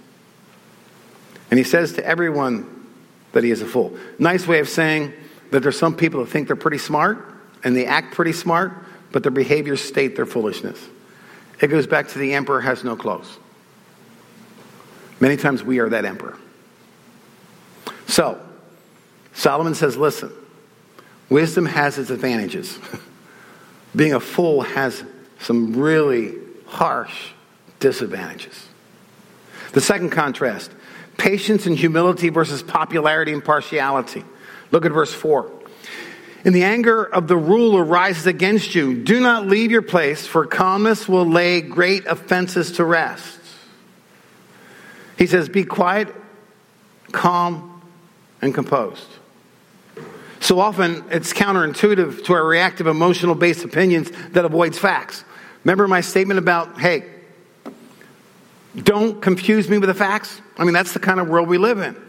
And 1.51 1.57
he 1.57 1.63
says 1.63 1.93
to 1.93 2.05
everyone 2.05 2.87
that 3.31 3.43
he 3.43 3.51
is 3.51 3.61
a 3.61 3.67
fool. 3.67 3.95
Nice 4.17 4.47
way 4.47 4.59
of 4.59 4.67
saying 4.67 5.13
that 5.51 5.61
there's 5.61 5.77
some 5.77 5.95
people 5.95 6.21
that 6.21 6.31
think 6.31 6.47
they're 6.47 6.55
pretty 6.55 6.79
smart 6.79 7.23
and 7.63 7.75
they 7.75 7.85
act 7.85 8.15
pretty 8.15 8.33
smart, 8.33 8.73
but 9.11 9.21
their 9.21 9.31
behaviors 9.31 9.79
state 9.79 10.15
their 10.15 10.25
foolishness. 10.25 10.83
It 11.59 11.67
goes 11.67 11.87
back 11.87 12.09
to 12.09 12.19
the 12.19 12.33
emperor 12.33 12.61
has 12.61 12.83
no 12.83 12.95
clothes. 12.95 13.37
Many 15.19 15.37
times 15.37 15.63
we 15.63 15.79
are 15.79 15.89
that 15.89 16.05
emperor. 16.05 16.37
So, 18.07 18.39
Solomon 19.33 19.75
says, 19.75 19.97
listen, 19.97 20.31
wisdom 21.29 21.65
has 21.65 21.97
its 21.97 22.09
advantages. 22.09 22.77
Being 23.95 24.13
a 24.13 24.19
fool 24.19 24.61
has 24.61 25.03
some 25.39 25.75
really 25.75 26.35
harsh 26.67 27.31
disadvantages. 27.79 28.67
The 29.73 29.81
second 29.81 30.11
contrast 30.11 30.71
patience 31.17 31.65
and 31.65 31.75
humility 31.75 32.29
versus 32.29 32.61
popularity 32.61 33.33
and 33.33 33.43
partiality. 33.43 34.23
Look 34.71 34.85
at 34.85 34.91
verse 34.91 35.13
4. 35.13 35.51
In 36.47 36.53
the 36.53 36.63
anger 36.63 37.03
of 37.03 37.27
the 37.27 37.35
ruler 37.35 37.83
rises 37.83 38.25
against 38.25 38.73
you. 38.73 39.03
Do 39.03 39.19
not 39.19 39.47
leave 39.47 39.69
your 39.69 39.81
place, 39.81 40.25
for 40.25 40.45
calmness 40.45 41.05
will 41.05 41.25
lay 41.25 41.59
great 41.59 42.05
offenses 42.05 42.71
to 42.77 42.85
rest. 42.85 43.37
He 45.17 45.27
says, 45.27 45.49
Be 45.49 45.65
quiet, 45.65 46.07
calm, 47.11 47.81
and 48.41 48.53
composed. 48.53 49.09
So 50.39 50.61
often 50.61 51.03
it's 51.11 51.33
counterintuitive 51.33 52.23
to 52.23 52.33
our 52.33 52.47
reactive, 52.47 52.87
emotional 52.87 53.35
based 53.35 53.65
opinions 53.65 54.09
that 54.29 54.45
avoids 54.45 54.79
facts. 54.79 55.25
Remember 55.65 55.85
my 55.85 55.99
statement 55.99 56.37
about, 56.37 56.79
hey, 56.79 57.09
don't 58.73 59.21
confuse 59.21 59.67
me 59.67 59.79
with 59.79 59.89
the 59.89 59.93
facts? 59.93 60.41
I 60.57 60.63
mean, 60.63 60.73
that's 60.73 60.93
the 60.93 60.99
kind 60.99 61.19
of 61.19 61.27
world 61.27 61.49
we 61.49 61.57
live 61.57 61.79
in. 61.79 62.06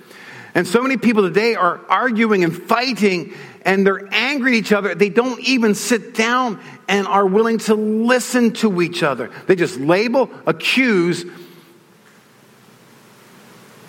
And 0.58 0.66
so 0.66 0.82
many 0.82 0.96
people 0.96 1.22
today 1.22 1.54
are 1.54 1.80
arguing 1.88 2.42
and 2.42 2.52
fighting 2.52 3.32
and 3.62 3.86
they're 3.86 4.08
angry 4.10 4.54
at 4.54 4.58
each 4.58 4.72
other. 4.72 4.92
They 4.92 5.08
don't 5.08 5.38
even 5.42 5.76
sit 5.76 6.14
down 6.14 6.60
and 6.88 7.06
are 7.06 7.24
willing 7.24 7.58
to 7.58 7.76
listen 7.76 8.54
to 8.54 8.82
each 8.82 9.04
other. 9.04 9.30
They 9.46 9.54
just 9.54 9.78
label, 9.78 10.28
accuse, 10.46 11.22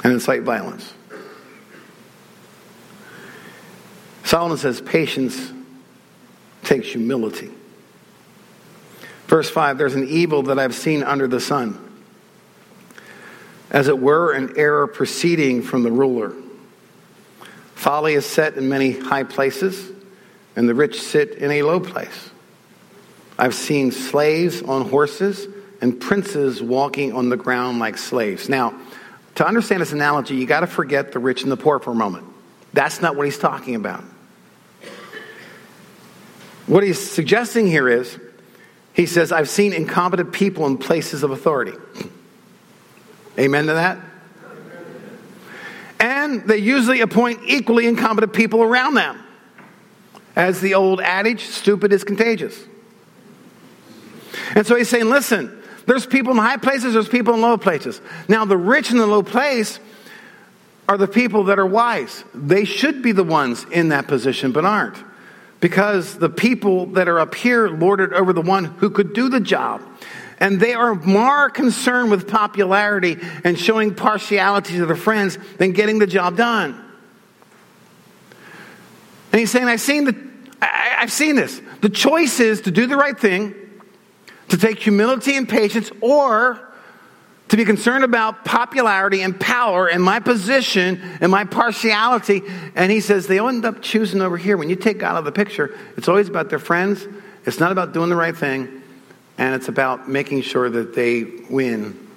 and 0.03 0.13
incite 0.13 0.43
violence. 0.43 0.93
Solomon 4.23 4.59
says 4.59 4.79
patience 4.79 5.51
takes 6.65 6.89
humility. 6.89 7.49
Verse 9.25 9.49
5 9.49 9.79
There's 9.79 9.95
an 9.95 10.07
evil 10.07 10.43
that 10.43 10.59
I've 10.59 10.75
seen 10.75 11.01
under 11.01 11.27
the 11.27 11.39
sun, 11.39 11.99
as 13.71 13.87
it 13.87 13.97
were, 13.97 14.33
an 14.33 14.53
error 14.55 14.85
proceeding 14.85 15.63
from 15.63 15.81
the 15.81 15.91
ruler. 15.91 16.35
Folly 17.79 18.15
is 18.15 18.25
set 18.25 18.55
in 18.55 18.67
many 18.67 18.91
high 18.91 19.23
places, 19.23 19.89
and 20.57 20.67
the 20.67 20.73
rich 20.73 21.01
sit 21.01 21.35
in 21.35 21.49
a 21.49 21.63
low 21.63 21.79
place. 21.79 22.29
I've 23.37 23.55
seen 23.55 23.93
slaves 23.93 24.61
on 24.61 24.89
horses 24.89 25.47
and 25.79 25.97
princes 25.97 26.61
walking 26.61 27.13
on 27.13 27.29
the 27.29 27.37
ground 27.37 27.79
like 27.79 27.97
slaves. 27.97 28.49
Now, 28.49 28.77
to 29.35 29.47
understand 29.47 29.81
this 29.81 29.93
analogy, 29.93 30.35
you 30.35 30.45
got 30.45 30.59
to 30.59 30.67
forget 30.67 31.13
the 31.13 31.19
rich 31.19 31.43
and 31.43 31.49
the 31.49 31.55
poor 31.55 31.79
for 31.79 31.91
a 31.91 31.95
moment. 31.95 32.27
That's 32.73 33.01
not 33.01 33.15
what 33.15 33.25
he's 33.25 33.37
talking 33.37 33.75
about. 33.75 34.03
What 36.67 36.83
he's 36.83 36.99
suggesting 36.99 37.65
here 37.65 37.87
is 37.87 38.19
he 38.91 39.05
says, 39.05 39.31
I've 39.31 39.49
seen 39.49 39.71
incompetent 39.71 40.33
people 40.33 40.67
in 40.67 40.77
places 40.79 41.23
of 41.23 41.31
authority. 41.31 41.77
Amen 43.39 43.67
to 43.67 43.73
that? 43.75 43.99
They 46.37 46.57
usually 46.57 47.01
appoint 47.01 47.41
equally 47.45 47.87
incompetent 47.87 48.33
people 48.33 48.61
around 48.61 48.95
them. 48.95 49.19
As 50.35 50.61
the 50.61 50.75
old 50.75 51.01
adage, 51.01 51.45
stupid 51.45 51.91
is 51.91 52.03
contagious. 52.03 52.65
And 54.55 54.65
so 54.65 54.75
he's 54.75 54.89
saying, 54.89 55.09
listen, 55.09 55.61
there's 55.85 56.05
people 56.05 56.31
in 56.33 56.37
high 56.37 56.57
places, 56.57 56.93
there's 56.93 57.09
people 57.09 57.33
in 57.33 57.41
low 57.41 57.57
places. 57.57 57.99
Now, 58.27 58.45
the 58.45 58.57
rich 58.57 58.91
in 58.91 58.97
the 58.97 59.07
low 59.07 59.23
place 59.23 59.79
are 60.87 60.97
the 60.97 61.07
people 61.07 61.45
that 61.45 61.59
are 61.59 61.65
wise. 61.65 62.23
They 62.33 62.65
should 62.65 63.01
be 63.01 63.11
the 63.11 63.23
ones 63.23 63.65
in 63.71 63.89
that 63.89 64.07
position, 64.07 64.51
but 64.51 64.65
aren't. 64.65 64.97
Because 65.59 66.17
the 66.17 66.29
people 66.29 66.85
that 66.87 67.07
are 67.09 67.19
up 67.19 67.35
here 67.35 67.67
lorded 67.67 68.13
over 68.13 68.33
the 68.33 68.41
one 68.41 68.65
who 68.65 68.89
could 68.89 69.13
do 69.13 69.29
the 69.29 69.39
job. 69.39 69.81
And 70.39 70.59
they 70.59 70.73
are 70.73 70.95
more 70.95 71.49
concerned 71.49 72.11
with 72.11 72.27
popularity 72.27 73.17
and 73.43 73.59
showing 73.59 73.93
partiality 73.93 74.77
to 74.77 74.85
their 74.85 74.95
friends 74.95 75.37
than 75.57 75.73
getting 75.73 75.99
the 75.99 76.07
job 76.07 76.37
done. 76.37 76.85
And 79.31 79.39
he's 79.39 79.51
saying, 79.51 79.67
I've 79.67 79.81
seen, 79.81 80.05
the, 80.05 80.15
I, 80.61 80.97
I've 80.99 81.11
seen 81.11 81.35
this. 81.35 81.61
The 81.81 81.89
choice 81.89 82.39
is 82.39 82.61
to 82.61 82.71
do 82.71 82.87
the 82.87 82.95
right 82.95 83.19
thing, 83.19 83.53
to 84.47 84.57
take 84.57 84.79
humility 84.79 85.35
and 85.35 85.47
patience, 85.47 85.91
or 86.01 86.65
to 87.49 87.57
be 87.57 87.65
concerned 87.65 88.03
about 88.03 88.45
popularity 88.45 89.21
and 89.21 89.37
power 89.39 89.87
and 89.87 90.01
my 90.01 90.19
position 90.19 91.01
and 91.19 91.31
my 91.31 91.43
partiality. 91.43 92.43
And 92.75 92.91
he 92.91 93.01
says 93.01 93.27
they 93.27 93.39
end 93.39 93.65
up 93.65 93.81
choosing 93.81 94.21
over 94.21 94.37
here. 94.37 94.55
When 94.55 94.69
you 94.69 94.75
take 94.75 94.99
God 94.99 95.11
out 95.11 95.17
of 95.17 95.25
the 95.25 95.31
picture, 95.31 95.77
it's 95.97 96.07
always 96.07 96.29
about 96.29 96.49
their 96.49 96.59
friends. 96.59 97.05
It's 97.45 97.59
not 97.59 97.71
about 97.71 97.93
doing 97.93 98.09
the 98.09 98.15
right 98.15 98.35
thing 98.35 98.78
and 99.39 99.55
it's 99.55 99.69
about 99.69 100.09
making 100.09 100.41
sure 100.41 100.69
that 100.69 100.93
they 100.93 101.23
win 101.49 102.07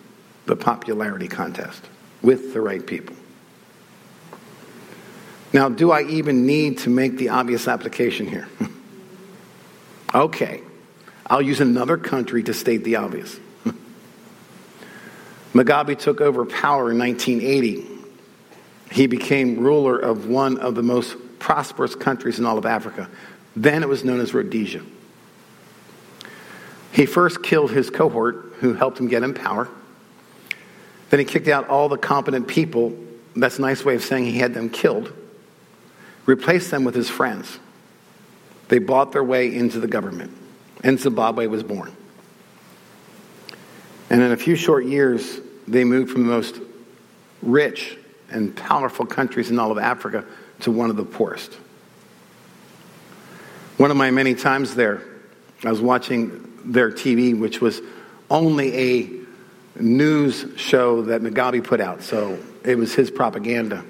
the 0.46 0.56
popularity 0.56 1.28
contest 1.28 1.88
with 2.20 2.52
the 2.52 2.60
right 2.60 2.84
people. 2.84 3.14
Now, 5.52 5.68
do 5.68 5.92
I 5.92 6.02
even 6.02 6.46
need 6.46 6.78
to 6.78 6.90
make 6.90 7.16
the 7.16 7.28
obvious 7.28 7.68
application 7.68 8.26
here? 8.26 8.48
okay, 10.14 10.62
I'll 11.24 11.42
use 11.42 11.60
another 11.60 11.96
country 11.96 12.42
to 12.42 12.52
state 12.52 12.82
the 12.82 12.96
obvious. 12.96 13.38
Mugabe 15.52 15.96
took 15.96 16.20
over 16.20 16.44
power 16.44 16.90
in 16.90 16.98
1980. 16.98 17.86
He 18.90 19.06
became 19.06 19.60
ruler 19.60 19.96
of 19.96 20.26
one 20.26 20.58
of 20.58 20.74
the 20.74 20.82
most 20.82 21.16
prosperous 21.38 21.94
countries 21.94 22.40
in 22.40 22.46
all 22.46 22.58
of 22.58 22.66
Africa. 22.66 23.08
Then 23.54 23.84
it 23.84 23.88
was 23.88 24.02
known 24.02 24.18
as 24.20 24.34
Rhodesia. 24.34 24.82
He 26.92 27.06
first 27.06 27.42
killed 27.42 27.70
his 27.70 27.88
cohort 27.90 28.52
who 28.60 28.74
helped 28.74 29.00
him 29.00 29.08
get 29.08 29.22
in 29.22 29.32
power. 29.32 29.68
Then 31.10 31.18
he 31.18 31.24
kicked 31.24 31.48
out 31.48 31.68
all 31.68 31.88
the 31.88 31.96
competent 31.96 32.46
people. 32.46 32.96
That's 33.34 33.58
a 33.58 33.62
nice 33.62 33.84
way 33.84 33.94
of 33.94 34.02
saying 34.02 34.26
he 34.26 34.38
had 34.38 34.54
them 34.54 34.68
killed. 34.68 35.12
Replaced 36.26 36.70
them 36.70 36.84
with 36.84 36.94
his 36.94 37.08
friends. 37.08 37.58
They 38.68 38.78
bought 38.78 39.12
their 39.12 39.24
way 39.24 39.54
into 39.54 39.80
the 39.80 39.88
government, 39.88 40.36
and 40.84 40.98
Zimbabwe 40.98 41.46
was 41.46 41.62
born. 41.62 41.94
And 44.08 44.22
in 44.22 44.32
a 44.32 44.36
few 44.36 44.54
short 44.54 44.84
years, 44.84 45.40
they 45.66 45.84
moved 45.84 46.12
from 46.12 46.26
the 46.26 46.30
most 46.30 46.60
rich 47.42 47.96
and 48.30 48.54
powerful 48.54 49.06
countries 49.06 49.50
in 49.50 49.58
all 49.58 49.72
of 49.72 49.78
Africa 49.78 50.24
to 50.60 50.70
one 50.70 50.90
of 50.90 50.96
the 50.96 51.04
poorest. 51.04 51.54
One 53.78 53.90
of 53.90 53.96
my 53.96 54.10
many 54.10 54.34
times 54.34 54.74
there, 54.74 55.02
I 55.64 55.70
was 55.70 55.80
watching 55.80 56.51
their 56.64 56.90
TV, 56.90 57.38
which 57.38 57.60
was 57.60 57.80
only 58.30 58.74
a 58.74 59.10
news 59.80 60.46
show 60.56 61.02
that 61.02 61.22
Mugabe 61.22 61.62
put 61.64 61.80
out. 61.80 62.02
So 62.02 62.38
it 62.64 62.76
was 62.76 62.94
his 62.94 63.10
propaganda. 63.10 63.84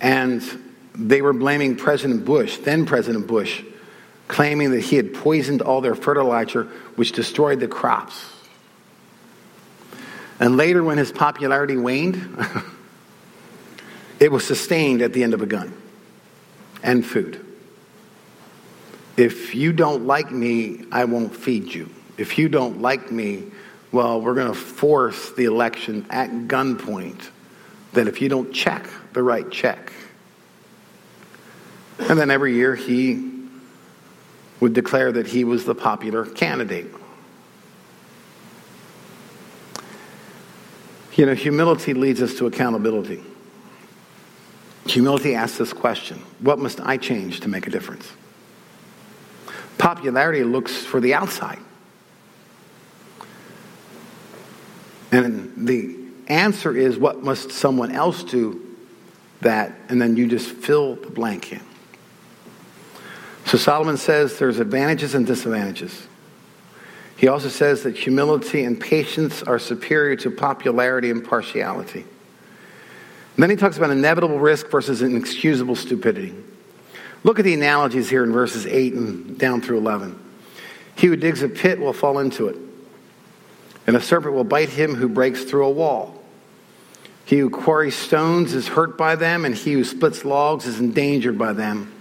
And 0.00 0.42
they 0.94 1.22
were 1.22 1.32
blaming 1.32 1.76
President 1.76 2.24
Bush, 2.24 2.58
then 2.58 2.86
President 2.86 3.26
Bush, 3.26 3.62
claiming 4.26 4.72
that 4.72 4.80
he 4.80 4.96
had 4.96 5.14
poisoned 5.14 5.62
all 5.62 5.80
their 5.80 5.94
fertilizer, 5.94 6.64
which 6.96 7.12
destroyed 7.12 7.60
the 7.60 7.68
crops. 7.68 8.24
And 10.40 10.56
later, 10.56 10.84
when 10.84 10.98
his 10.98 11.10
popularity 11.10 11.76
waned, 11.76 12.46
it 14.20 14.30
was 14.30 14.46
sustained 14.46 15.02
at 15.02 15.12
the 15.12 15.24
end 15.24 15.34
of 15.34 15.42
a 15.42 15.46
gun 15.46 15.74
and 16.82 17.04
food. 17.04 17.44
If 19.18 19.52
you 19.52 19.72
don't 19.72 20.06
like 20.06 20.30
me, 20.30 20.84
I 20.92 21.04
won't 21.04 21.34
feed 21.34 21.74
you. 21.74 21.90
If 22.16 22.38
you 22.38 22.48
don't 22.48 22.80
like 22.80 23.10
me, 23.10 23.46
well, 23.90 24.20
we're 24.20 24.34
going 24.34 24.46
to 24.46 24.58
force 24.58 25.32
the 25.32 25.46
election 25.46 26.06
at 26.08 26.30
gunpoint. 26.30 27.28
Then, 27.94 28.06
if 28.06 28.22
you 28.22 28.28
don't 28.28 28.52
check 28.52 28.88
the 29.14 29.22
right 29.24 29.50
check. 29.50 29.92
And 31.98 32.16
then 32.16 32.30
every 32.30 32.54
year 32.54 32.76
he 32.76 33.32
would 34.60 34.72
declare 34.72 35.10
that 35.10 35.26
he 35.26 35.42
was 35.42 35.64
the 35.64 35.74
popular 35.74 36.24
candidate. 36.24 36.86
You 41.16 41.26
know, 41.26 41.34
humility 41.34 41.92
leads 41.92 42.22
us 42.22 42.34
to 42.34 42.46
accountability. 42.46 43.24
Humility 44.86 45.34
asks 45.34 45.58
this 45.58 45.72
question 45.72 46.18
What 46.38 46.60
must 46.60 46.78
I 46.78 46.98
change 46.98 47.40
to 47.40 47.48
make 47.48 47.66
a 47.66 47.70
difference? 47.70 48.12
Popularity 49.78 50.44
looks 50.44 50.76
for 50.84 51.00
the 51.00 51.14
outside. 51.14 51.58
And 55.10 55.66
the 55.68 55.96
answer 56.26 56.76
is 56.76 56.98
what 56.98 57.22
must 57.22 57.50
someone 57.50 57.92
else 57.92 58.22
do 58.24 58.76
that, 59.40 59.72
and 59.88 60.02
then 60.02 60.16
you 60.16 60.26
just 60.26 60.50
fill 60.50 60.96
the 60.96 61.10
blank 61.10 61.52
in. 61.52 61.62
So 63.46 63.56
Solomon 63.56 63.96
says 63.96 64.38
there's 64.38 64.58
advantages 64.58 65.14
and 65.14 65.26
disadvantages. 65.26 66.06
He 67.16 67.28
also 67.28 67.48
says 67.48 67.82
that 67.84 67.96
humility 67.96 68.64
and 68.64 68.78
patience 68.78 69.42
are 69.42 69.58
superior 69.58 70.16
to 70.16 70.30
popularity 70.30 71.10
and 71.10 71.24
partiality. 71.24 72.00
And 72.00 73.42
then 73.42 73.50
he 73.50 73.56
talks 73.56 73.76
about 73.76 73.90
inevitable 73.90 74.38
risk 74.38 74.68
versus 74.68 75.00
inexcusable 75.00 75.76
stupidity. 75.76 76.34
Look 77.24 77.38
at 77.38 77.44
the 77.44 77.54
analogies 77.54 78.08
here 78.08 78.24
in 78.24 78.32
verses 78.32 78.66
8 78.66 78.94
and 78.94 79.38
down 79.38 79.60
through 79.60 79.78
11. 79.78 80.18
He 80.96 81.06
who 81.06 81.16
digs 81.16 81.42
a 81.42 81.48
pit 81.48 81.78
will 81.78 81.92
fall 81.92 82.18
into 82.18 82.48
it, 82.48 82.56
and 83.86 83.96
a 83.96 84.00
serpent 84.00 84.34
will 84.34 84.44
bite 84.44 84.68
him 84.68 84.94
who 84.94 85.08
breaks 85.08 85.44
through 85.44 85.66
a 85.66 85.70
wall. 85.70 86.22
He 87.24 87.38
who 87.38 87.50
quarries 87.50 87.96
stones 87.96 88.54
is 88.54 88.68
hurt 88.68 88.96
by 88.96 89.14
them, 89.14 89.44
and 89.44 89.54
he 89.54 89.74
who 89.74 89.84
splits 89.84 90.24
logs 90.24 90.66
is 90.66 90.80
endangered 90.80 91.38
by 91.38 91.52
them. 91.52 91.92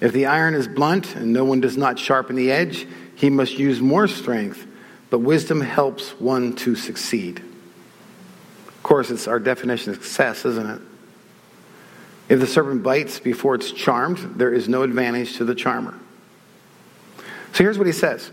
If 0.00 0.12
the 0.12 0.26
iron 0.26 0.54
is 0.54 0.66
blunt 0.66 1.14
and 1.14 1.32
no 1.32 1.44
one 1.44 1.60
does 1.60 1.76
not 1.76 1.98
sharpen 1.98 2.36
the 2.36 2.50
edge, 2.50 2.86
he 3.14 3.30
must 3.30 3.58
use 3.58 3.80
more 3.80 4.08
strength, 4.08 4.66
but 5.10 5.18
wisdom 5.18 5.60
helps 5.60 6.18
one 6.18 6.56
to 6.56 6.74
succeed. 6.74 7.38
Of 8.66 8.82
course, 8.82 9.10
it's 9.10 9.28
our 9.28 9.38
definition 9.38 9.90
of 9.90 9.96
success, 9.96 10.44
isn't 10.44 10.66
it? 10.66 10.80
If 12.30 12.38
the 12.38 12.46
serpent 12.46 12.84
bites 12.84 13.18
before 13.18 13.56
it's 13.56 13.72
charmed, 13.72 14.18
there 14.36 14.54
is 14.54 14.68
no 14.68 14.82
advantage 14.82 15.36
to 15.38 15.44
the 15.44 15.54
charmer. 15.54 15.98
So 17.52 17.64
here's 17.64 17.76
what 17.76 17.88
he 17.88 17.92
says 17.92 18.30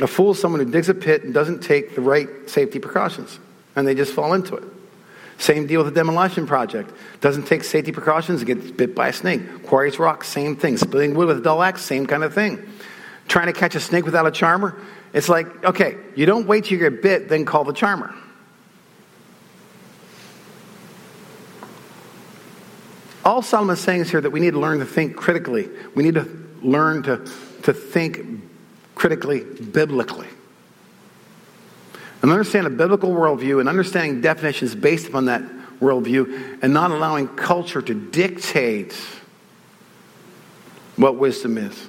A 0.00 0.06
fool 0.06 0.30
is 0.30 0.40
someone 0.40 0.64
who 0.64 0.70
digs 0.70 0.88
a 0.88 0.94
pit 0.94 1.22
and 1.22 1.34
doesn't 1.34 1.60
take 1.60 1.94
the 1.94 2.00
right 2.00 2.28
safety 2.46 2.78
precautions, 2.78 3.38
and 3.76 3.86
they 3.86 3.94
just 3.94 4.14
fall 4.14 4.32
into 4.32 4.56
it. 4.56 4.64
Same 5.36 5.66
deal 5.66 5.84
with 5.84 5.94
the 5.94 5.98
demolition 5.98 6.46
project. 6.46 6.90
Doesn't 7.20 7.46
take 7.46 7.62
safety 7.62 7.92
precautions, 7.92 8.40
and 8.40 8.46
gets 8.46 8.70
bit 8.70 8.94
by 8.94 9.08
a 9.08 9.12
snake. 9.12 9.64
Quarries 9.64 9.98
rock, 9.98 10.24
same 10.24 10.56
thing. 10.56 10.78
Splitting 10.78 11.14
wood 11.14 11.28
with 11.28 11.38
a 11.38 11.42
dull 11.42 11.62
axe, 11.62 11.82
same 11.82 12.06
kind 12.06 12.24
of 12.24 12.32
thing. 12.34 12.66
Trying 13.28 13.46
to 13.46 13.52
catch 13.52 13.74
a 13.74 13.80
snake 13.80 14.06
without 14.06 14.26
a 14.26 14.30
charmer, 14.30 14.76
it's 15.12 15.28
like, 15.28 15.62
okay, 15.64 15.98
you 16.14 16.24
don't 16.24 16.46
wait 16.46 16.64
till 16.64 16.78
you 16.78 16.90
get 16.90 17.02
bit, 17.02 17.28
then 17.28 17.44
call 17.44 17.64
the 17.64 17.72
charmer. 17.74 18.14
All 23.24 23.42
Solomon 23.42 23.74
is 23.74 23.80
saying 23.80 24.00
is 24.00 24.10
here 24.10 24.20
that 24.20 24.30
we 24.30 24.40
need 24.40 24.52
to 24.52 24.60
learn 24.60 24.78
to 24.78 24.86
think 24.86 25.16
critically. 25.16 25.68
We 25.94 26.02
need 26.02 26.14
to 26.14 26.28
learn 26.62 27.02
to, 27.04 27.18
to 27.62 27.72
think 27.72 28.42
critically, 28.94 29.44
biblically. 29.44 30.28
And 32.22 32.30
understand 32.30 32.66
a 32.66 32.70
biblical 32.70 33.10
worldview 33.10 33.60
and 33.60 33.68
understanding 33.68 34.20
definitions 34.20 34.74
based 34.74 35.08
upon 35.08 35.26
that 35.26 35.42
worldview 35.80 36.58
and 36.62 36.72
not 36.72 36.90
allowing 36.90 37.28
culture 37.28 37.80
to 37.80 37.94
dictate 37.94 38.94
what 40.96 41.16
wisdom 41.16 41.56
is. 41.56 41.88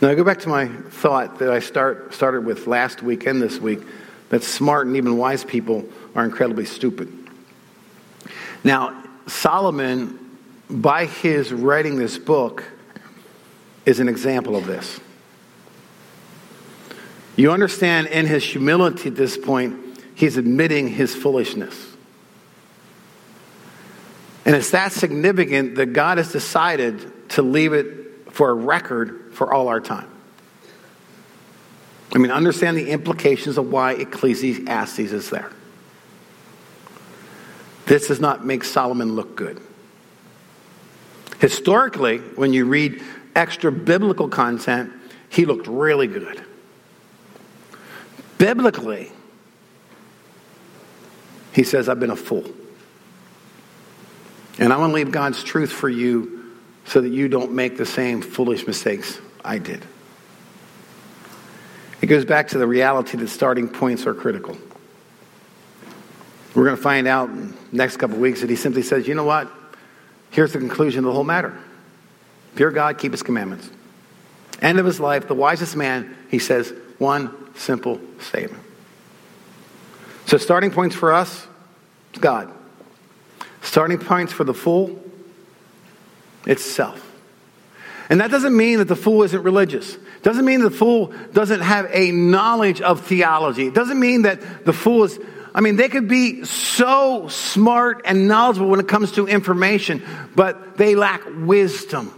Now, 0.00 0.10
I 0.10 0.14
go 0.14 0.22
back 0.22 0.38
to 0.40 0.48
my 0.48 0.68
thought 0.68 1.40
that 1.40 1.50
I 1.50 1.58
start, 1.58 2.14
started 2.14 2.44
with 2.44 2.68
last 2.68 3.02
week 3.02 3.26
and 3.26 3.42
this 3.42 3.58
week 3.58 3.80
that 4.28 4.44
smart 4.44 4.86
and 4.86 4.96
even 4.96 5.16
wise 5.16 5.44
people 5.44 5.84
are 6.14 6.24
incredibly 6.24 6.64
stupid. 6.64 7.12
Now, 8.64 9.02
Solomon, 9.26 10.38
by 10.68 11.06
his 11.06 11.52
writing 11.52 11.96
this 11.96 12.18
book, 12.18 12.64
is 13.86 14.00
an 14.00 14.08
example 14.08 14.56
of 14.56 14.66
this. 14.66 15.00
You 17.36 17.52
understand 17.52 18.08
in 18.08 18.26
his 18.26 18.44
humility 18.44 19.08
at 19.08 19.16
this 19.16 19.38
point, 19.38 20.02
he's 20.14 20.36
admitting 20.36 20.88
his 20.88 21.14
foolishness. 21.14 21.96
And 24.44 24.56
it's 24.56 24.70
that 24.72 24.92
significant 24.92 25.76
that 25.76 25.92
God 25.92 26.18
has 26.18 26.32
decided 26.32 27.30
to 27.30 27.42
leave 27.42 27.72
it 27.72 28.32
for 28.32 28.50
a 28.50 28.54
record 28.54 29.30
for 29.34 29.52
all 29.52 29.68
our 29.68 29.80
time. 29.80 30.08
I 32.14 32.18
mean, 32.18 32.30
understand 32.30 32.76
the 32.76 32.90
implications 32.90 33.58
of 33.58 33.70
why 33.70 33.92
Ecclesiastes 33.92 34.98
is 34.98 35.30
there. 35.30 35.50
This 37.88 38.08
does 38.08 38.20
not 38.20 38.44
make 38.44 38.64
Solomon 38.64 39.16
look 39.16 39.34
good. 39.34 39.60
Historically, 41.40 42.18
when 42.18 42.52
you 42.52 42.66
read 42.66 43.02
extra 43.34 43.72
biblical 43.72 44.28
content, 44.28 44.92
he 45.30 45.46
looked 45.46 45.66
really 45.66 46.06
good. 46.06 46.44
Biblically, 48.36 49.10
he 51.54 51.64
says, 51.64 51.88
I've 51.88 51.98
been 51.98 52.10
a 52.10 52.16
fool. 52.16 52.44
And 54.58 54.70
I 54.70 54.76
want 54.76 54.90
to 54.90 54.94
leave 54.94 55.10
God's 55.10 55.42
truth 55.42 55.72
for 55.72 55.88
you 55.88 56.52
so 56.84 57.00
that 57.00 57.08
you 57.08 57.28
don't 57.28 57.52
make 57.52 57.78
the 57.78 57.86
same 57.86 58.20
foolish 58.20 58.66
mistakes 58.66 59.18
I 59.42 59.56
did. 59.58 59.82
It 62.02 62.06
goes 62.06 62.26
back 62.26 62.48
to 62.48 62.58
the 62.58 62.66
reality 62.66 63.16
that 63.16 63.28
starting 63.28 63.66
points 63.66 64.06
are 64.06 64.14
critical. 64.14 64.58
We're 66.54 66.64
going 66.64 66.76
to 66.76 66.82
find 66.82 67.06
out 67.06 67.30
in 67.30 67.54
next 67.72 67.96
couple 67.96 68.18
weeks 68.18 68.40
that 68.40 68.50
he 68.50 68.56
simply 68.56 68.82
says, 68.82 69.06
you 69.06 69.14
know 69.14 69.24
what? 69.24 69.50
Here's 70.30 70.52
the 70.52 70.58
conclusion 70.58 71.00
of 71.00 71.06
the 71.06 71.12
whole 71.12 71.24
matter. 71.24 71.56
Fear 72.54 72.70
God, 72.72 72.98
keep 72.98 73.12
his 73.12 73.22
commandments. 73.22 73.70
End 74.60 74.78
of 74.78 74.86
his 74.86 74.98
life, 74.98 75.28
the 75.28 75.34
wisest 75.34 75.76
man, 75.76 76.16
he 76.30 76.38
says 76.38 76.72
one 76.98 77.54
simple 77.54 78.00
statement. 78.20 78.62
So, 80.26 80.36
starting 80.36 80.70
points 80.70 80.94
for 80.94 81.12
us, 81.12 81.46
God. 82.20 82.52
Starting 83.62 83.98
points 83.98 84.32
for 84.32 84.44
the 84.44 84.54
fool, 84.54 85.02
it's 86.46 86.64
self. 86.64 87.04
And 88.10 88.20
that 88.20 88.30
doesn't 88.30 88.56
mean 88.56 88.78
that 88.78 88.88
the 88.88 88.96
fool 88.96 89.22
isn't 89.22 89.42
religious. 89.42 89.94
It 89.94 90.22
doesn't 90.22 90.44
mean 90.44 90.62
the 90.62 90.70
fool 90.70 91.12
doesn't 91.32 91.60
have 91.60 91.88
a 91.92 92.10
knowledge 92.10 92.80
of 92.80 93.06
theology. 93.06 93.66
It 93.66 93.74
doesn't 93.74 94.00
mean 94.00 94.22
that 94.22 94.64
the 94.64 94.72
fool 94.72 95.04
is 95.04 95.18
I 95.54 95.60
mean, 95.60 95.76
they 95.76 95.88
could 95.88 96.08
be 96.08 96.44
so 96.44 97.28
smart 97.28 98.02
and 98.04 98.28
knowledgeable 98.28 98.68
when 98.68 98.80
it 98.80 98.88
comes 98.88 99.12
to 99.12 99.26
information, 99.26 100.04
but 100.34 100.76
they 100.76 100.94
lack 100.94 101.22
wisdom. 101.26 102.14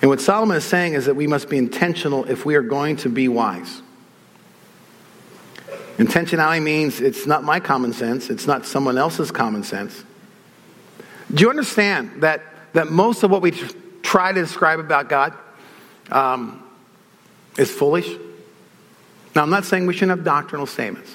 And 0.00 0.08
what 0.08 0.20
Solomon 0.20 0.56
is 0.56 0.64
saying 0.64 0.94
is 0.94 1.06
that 1.06 1.14
we 1.14 1.28
must 1.28 1.48
be 1.48 1.56
intentional 1.56 2.24
if 2.24 2.44
we 2.44 2.56
are 2.56 2.62
going 2.62 2.96
to 2.96 3.08
be 3.08 3.28
wise. 3.28 3.82
Intentionality 5.96 6.62
means 6.62 7.00
it's 7.00 7.26
not 7.26 7.44
my 7.44 7.60
common 7.60 7.92
sense, 7.92 8.28
it's 8.28 8.46
not 8.46 8.66
someone 8.66 8.98
else's 8.98 9.30
common 9.30 9.62
sense. 9.62 10.02
Do 11.32 11.42
you 11.42 11.50
understand 11.50 12.22
that, 12.22 12.42
that 12.72 12.90
most 12.90 13.22
of 13.22 13.30
what 13.30 13.42
we 13.42 13.52
try 14.02 14.32
to 14.32 14.40
describe 14.40 14.80
about 14.80 15.08
God 15.08 15.34
um, 16.10 16.62
is 17.56 17.70
foolish? 17.70 18.08
Now, 19.34 19.42
I'm 19.42 19.50
not 19.50 19.64
saying 19.64 19.86
we 19.86 19.94
shouldn't 19.94 20.18
have 20.18 20.24
doctrinal 20.24 20.66
statements. 20.66 21.14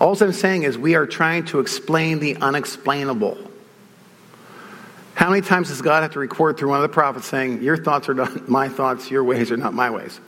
All 0.00 0.20
I'm 0.22 0.32
saying 0.32 0.64
is 0.64 0.76
we 0.76 0.94
are 0.94 1.06
trying 1.06 1.44
to 1.46 1.60
explain 1.60 2.18
the 2.18 2.36
unexplainable. 2.36 3.38
How 5.14 5.30
many 5.30 5.40
times 5.40 5.68
does 5.68 5.80
God 5.80 6.02
have 6.02 6.12
to 6.12 6.18
record 6.18 6.58
through 6.58 6.68
one 6.68 6.78
of 6.78 6.82
the 6.82 6.92
prophets 6.92 7.26
saying, 7.26 7.62
Your 7.62 7.76
thoughts 7.76 8.08
are 8.08 8.14
not 8.14 8.48
my 8.48 8.68
thoughts, 8.68 9.10
your 9.10 9.24
ways 9.24 9.50
are 9.50 9.56
not 9.56 9.72
my 9.72 9.90
ways, 9.90 10.20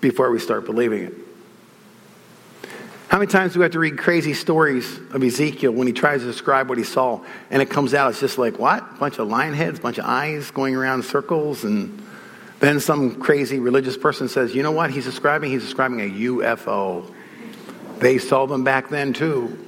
before 0.00 0.30
we 0.30 0.40
start 0.40 0.64
believing 0.64 1.04
it? 1.04 1.14
How 3.08 3.18
many 3.18 3.30
times 3.30 3.52
do 3.52 3.60
we 3.60 3.62
have 3.62 3.72
to 3.72 3.78
read 3.78 3.96
crazy 3.96 4.34
stories 4.34 4.98
of 5.12 5.22
Ezekiel 5.22 5.70
when 5.70 5.86
he 5.86 5.92
tries 5.92 6.22
to 6.22 6.26
describe 6.26 6.68
what 6.68 6.76
he 6.76 6.82
saw, 6.82 7.24
and 7.50 7.62
it 7.62 7.70
comes 7.70 7.94
out, 7.94 8.10
it's 8.10 8.20
just 8.20 8.36
like, 8.36 8.58
what? 8.58 8.82
A 8.82 8.98
bunch 8.98 9.18
of 9.20 9.28
lion 9.28 9.54
heads, 9.54 9.78
a 9.78 9.82
bunch 9.82 9.98
of 9.98 10.04
eyes 10.04 10.50
going 10.50 10.74
around 10.74 11.04
circles, 11.04 11.62
and 11.62 12.02
then 12.60 12.80
some 12.80 13.20
crazy 13.20 13.58
religious 13.58 13.96
person 13.96 14.28
says, 14.28 14.54
you 14.54 14.62
know 14.62 14.72
what 14.72 14.90
he's 14.90 15.04
describing? 15.04 15.50
He's 15.50 15.62
describing 15.62 16.00
a 16.00 16.10
UFO. 16.10 17.12
They 17.98 18.18
saw 18.18 18.46
them 18.46 18.64
back 18.64 18.88
then 18.88 19.12
too. 19.12 19.58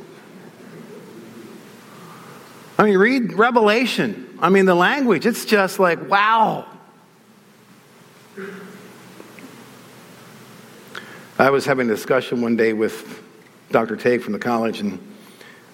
I 2.78 2.84
mean, 2.84 2.96
read 2.96 3.32
Revelation. 3.34 4.38
I 4.40 4.50
mean, 4.50 4.64
the 4.64 4.74
language, 4.74 5.26
it's 5.26 5.44
just 5.44 5.78
like, 5.78 6.08
wow. 6.08 6.66
I 11.38 11.50
was 11.50 11.66
having 11.66 11.90
a 11.90 11.94
discussion 11.94 12.40
one 12.40 12.56
day 12.56 12.72
with 12.72 13.22
Dr. 13.70 13.96
Tague 13.96 14.22
from 14.22 14.32
the 14.32 14.38
college, 14.38 14.80
and 14.80 14.98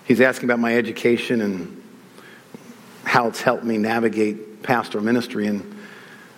he's 0.05 0.21
asking 0.21 0.49
about 0.49 0.61
my 0.61 0.77
education 0.77 1.41
and 1.43 1.83
how 3.05 3.29
it's 3.29 3.41
helped 3.41 3.65
me 3.65 3.79
navigate 3.79 4.63
pastoral 4.63 5.05
ministry. 5.05 5.47
And 5.47 5.74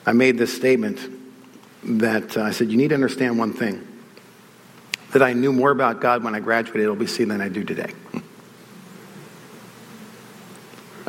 I 0.06 0.12
made 0.12 0.38
this 0.38 0.54
statement 0.54 1.00
that 1.82 2.36
uh, 2.36 2.42
I 2.42 2.52
said, 2.52 2.70
You 2.70 2.76
need 2.76 2.88
to 2.88 2.94
understand 2.94 3.38
one 3.38 3.52
thing 3.52 3.86
that 5.12 5.22
I 5.22 5.32
knew 5.32 5.52
more 5.52 5.72
about 5.72 6.00
God 6.00 6.22
when 6.22 6.34
I 6.34 6.40
graduated 6.40 6.88
OBC 6.88 7.26
than 7.26 7.40
I 7.40 7.48
do 7.48 7.64
today. 7.64 7.92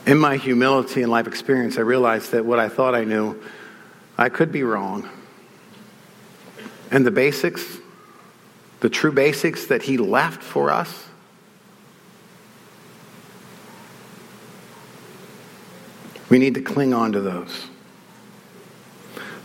In 0.08 0.18
my 0.18 0.38
humility 0.38 1.04
and 1.04 1.12
life 1.12 1.28
experience, 1.28 1.78
I 1.78 1.82
realized 1.82 2.32
that 2.32 2.46
what 2.46 2.60
I 2.60 2.70
thought 2.70 2.96
I 2.96 3.04
knew, 3.04 3.40
I 4.18 4.30
could 4.30 4.52
be 4.52 4.64
wrong. 4.64 5.08
And 6.90 7.06
the 7.06 7.12
basics, 7.12 7.64
the 8.80 8.90
true 8.90 9.12
basics 9.12 9.68
that 9.68 9.84
He 9.84 9.98
left 9.98 10.42
for 10.42 10.72
us, 10.72 11.06
we 16.30 16.40
need 16.40 16.56
to 16.56 16.62
cling 16.62 16.94
on 16.94 17.12
to 17.12 17.20
those. 17.20 17.68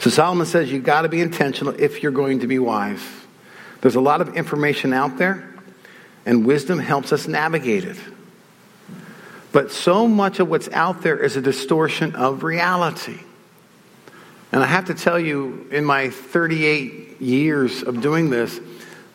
So 0.02 0.10
Solomon 0.10 0.46
says 0.46 0.72
you've 0.72 0.82
got 0.82 1.02
to 1.02 1.08
be 1.08 1.20
intentional 1.20 1.76
if 1.78 2.02
you're 2.02 2.10
going 2.10 2.40
to 2.40 2.48
be 2.48 2.58
wise. 2.58 3.00
There's 3.82 3.94
a 3.94 4.00
lot 4.00 4.20
of 4.20 4.34
information 4.34 4.92
out 4.92 5.16
there, 5.16 5.54
and 6.26 6.44
wisdom 6.44 6.80
helps 6.80 7.12
us 7.12 7.28
navigate 7.28 7.84
it. 7.84 7.96
But 9.52 9.70
so 9.70 10.08
much 10.08 10.40
of 10.40 10.48
what's 10.48 10.68
out 10.70 11.02
there 11.02 11.16
is 11.16 11.36
a 11.36 11.40
distortion 11.40 12.16
of 12.16 12.42
reality. 12.42 13.20
And 14.50 14.60
I 14.60 14.66
have 14.66 14.86
to 14.86 14.94
tell 14.94 15.20
you, 15.20 15.68
in 15.70 15.84
my 15.84 16.10
38 16.10 17.20
years 17.20 17.84
of 17.84 18.00
doing 18.00 18.28
this, 18.28 18.58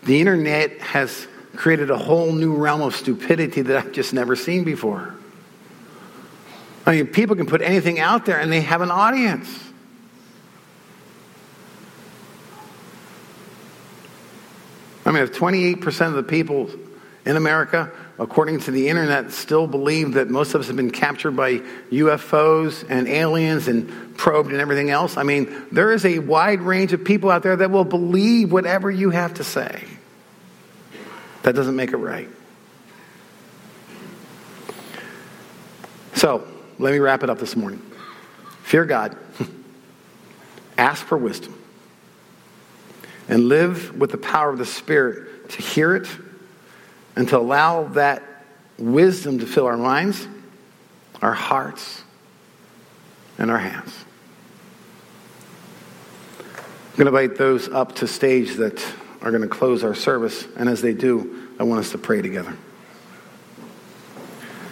the 0.03 0.21
internet 0.21 0.79
has 0.79 1.27
created 1.57 1.91
a 1.91 1.97
whole 1.97 2.31
new 2.31 2.55
realm 2.55 2.81
of 2.81 2.95
stupidity 2.95 3.61
that 3.61 3.75
I've 3.75 3.91
just 3.91 4.13
never 4.13 4.37
seen 4.37 4.63
before. 4.63 5.13
I 6.85 6.95
mean, 6.95 7.07
people 7.07 7.35
can 7.35 7.45
put 7.45 7.61
anything 7.61 7.99
out 7.99 8.25
there 8.25 8.39
and 8.39 8.49
they 8.49 8.61
have 8.61 8.79
an 8.79 8.89
audience. 8.89 9.66
I 15.07 15.11
mean, 15.11 15.23
if 15.23 15.31
28% 15.31 16.07
of 16.07 16.13
the 16.15 16.23
people 16.23 16.69
in 17.25 17.37
America, 17.37 17.89
according 18.19 18.59
to 18.61 18.71
the 18.71 18.89
internet, 18.89 19.31
still 19.31 19.65
believe 19.65 20.13
that 20.13 20.29
most 20.29 20.53
of 20.53 20.59
us 20.59 20.67
have 20.67 20.75
been 20.75 20.91
captured 20.91 21.31
by 21.31 21.59
UFOs 21.91 22.85
and 22.89 23.07
aliens 23.07 23.69
and 23.69 24.17
probed 24.17 24.51
and 24.51 24.59
everything 24.59 24.89
else. 24.89 25.15
I 25.15 25.23
mean, 25.23 25.65
there 25.71 25.93
is 25.93 26.05
a 26.05 26.19
wide 26.19 26.59
range 26.59 26.91
of 26.91 27.05
people 27.05 27.31
out 27.31 27.41
there 27.41 27.55
that 27.55 27.71
will 27.71 27.85
believe 27.85 28.51
whatever 28.51 28.91
you 28.91 29.09
have 29.09 29.35
to 29.35 29.45
say. 29.45 29.85
That 31.43 31.55
doesn't 31.55 31.77
make 31.77 31.93
it 31.93 31.97
right. 31.97 32.27
So, 36.15 36.45
let 36.79 36.91
me 36.91 36.99
wrap 36.99 37.23
it 37.23 37.29
up 37.29 37.39
this 37.39 37.55
morning. 37.55 37.81
Fear 38.63 38.83
God, 38.83 39.17
ask 40.77 41.05
for 41.05 41.17
wisdom, 41.17 41.57
and 43.27 43.47
live 43.47 43.97
with 43.97 44.11
the 44.11 44.17
power 44.17 44.49
of 44.49 44.57
the 44.57 44.65
Spirit 44.65 45.49
to 45.49 45.61
hear 45.61 45.95
it 45.95 46.07
and 47.15 47.27
to 47.29 47.37
allow 47.37 47.83
that 47.89 48.23
wisdom 48.77 49.39
to 49.39 49.45
fill 49.45 49.65
our 49.65 49.77
minds, 49.77 50.27
our 51.21 51.33
hearts, 51.33 52.03
and 53.37 53.49
our 53.51 53.57
hands. 53.57 53.93
I'm 56.39 57.03
going 57.03 57.11
to 57.11 57.17
invite 57.17 57.37
those 57.37 57.67
up 57.69 57.95
to 57.95 58.07
stage 58.07 58.55
that 58.55 58.85
are 59.21 59.31
going 59.31 59.43
to 59.43 59.49
close 59.49 59.83
our 59.83 59.95
service, 59.95 60.47
and 60.55 60.69
as 60.69 60.81
they 60.81 60.93
do, 60.93 61.49
I 61.59 61.63
want 61.63 61.79
us 61.79 61.91
to 61.91 61.97
pray 61.97 62.21
together. 62.21 62.55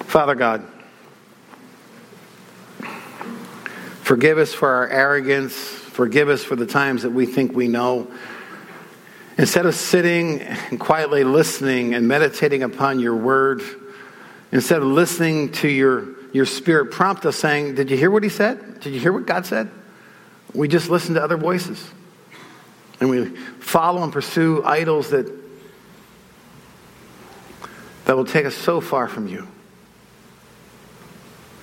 Father 0.05 0.35
God, 0.35 0.65
Forgive 4.05 4.37
us 4.37 4.53
for 4.53 4.69
our 4.69 4.87
arrogance. 4.87 5.55
Forgive 5.55 6.29
us 6.29 6.43
for 6.43 6.55
the 6.55 6.67
times 6.67 7.01
that 7.01 7.09
we 7.09 7.25
think 7.25 7.55
we 7.55 7.67
know. 7.67 8.07
Instead 9.37 9.65
of 9.65 9.75
sitting 9.75 10.41
and 10.41 10.79
quietly 10.79 11.23
listening 11.23 11.93
and 11.93 12.07
meditating 12.07 12.63
upon 12.63 12.99
your 12.99 13.15
word, 13.15 13.61
instead 14.51 14.81
of 14.81 14.87
listening 14.87 15.51
to 15.51 15.67
your, 15.67 16.07
your 16.31 16.45
spirit 16.45 16.91
prompt 16.91 17.25
us 17.25 17.35
saying, 17.35 17.75
Did 17.75 17.91
you 17.91 17.97
hear 17.97 18.09
what 18.09 18.23
he 18.23 18.29
said? 18.29 18.79
Did 18.79 18.93
you 18.93 18.99
hear 18.99 19.11
what 19.11 19.25
God 19.25 19.45
said? 19.45 19.69
We 20.53 20.69
just 20.69 20.89
listen 20.89 21.15
to 21.15 21.23
other 21.23 21.35
voices. 21.35 21.85
And 23.01 23.09
we 23.09 23.25
follow 23.59 24.03
and 24.03 24.13
pursue 24.13 24.63
idols 24.63 25.09
that, 25.09 25.29
that 28.05 28.15
will 28.15 28.23
take 28.23 28.45
us 28.45 28.55
so 28.55 28.79
far 28.79 29.09
from 29.09 29.27
you, 29.27 29.49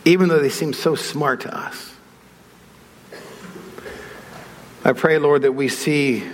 even 0.04 0.28
though 0.28 0.40
they 0.40 0.50
seem 0.50 0.74
so 0.74 0.94
smart 0.94 1.40
to 1.42 1.56
us. 1.56 1.94
I 4.84 4.92
pray, 4.92 5.16
Lord, 5.16 5.42
that 5.42 5.52
we 5.52 5.68
see 5.68 6.24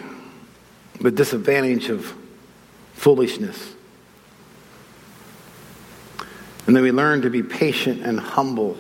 the 1.01 1.11
disadvantage 1.11 1.89
of 1.89 2.15
foolishness. 2.95 3.75
And 6.67 6.77
that 6.77 6.83
we 6.83 6.93
learn 6.93 7.23
to 7.23 7.31
be 7.31 7.43
patient 7.43 8.03
and 8.03 8.21
humble. 8.21 8.77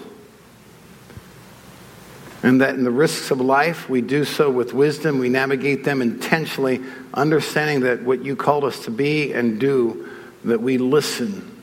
And 2.43 2.61
that 2.61 2.75
in 2.75 2.85
the 2.85 2.91
risks 2.91 3.31
of 3.31 3.41
life, 3.41 3.89
we 3.89 4.01
do 4.01 4.25
so 4.25 4.51
with 4.51 4.73
wisdom. 4.73 5.19
We 5.19 5.29
navigate 5.29 5.85
them 5.85 6.03
intentionally, 6.03 6.81
understanding 7.15 7.81
that 7.81 8.03
what 8.03 8.25
you 8.25 8.37
called 8.37 8.65
us 8.65 8.85
to 8.85 8.91
be 8.91 9.33
and 9.33 9.59
do, 9.59 10.09
that 10.45 10.61
we 10.61 10.79
listen 10.79 11.57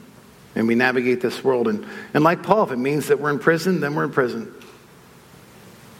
and 0.55 0.67
we 0.67 0.75
navigate 0.75 1.21
this 1.21 1.43
world. 1.43 1.67
And, 1.67 1.85
and 2.13 2.23
like 2.23 2.43
Paul, 2.43 2.63
if 2.63 2.71
it 2.71 2.77
means 2.77 3.07
that 3.07 3.19
we're 3.19 3.29
in 3.29 3.39
prison, 3.39 3.81
then 3.81 3.93
we're 3.93 4.05
in 4.05 4.11
prison 4.11 4.53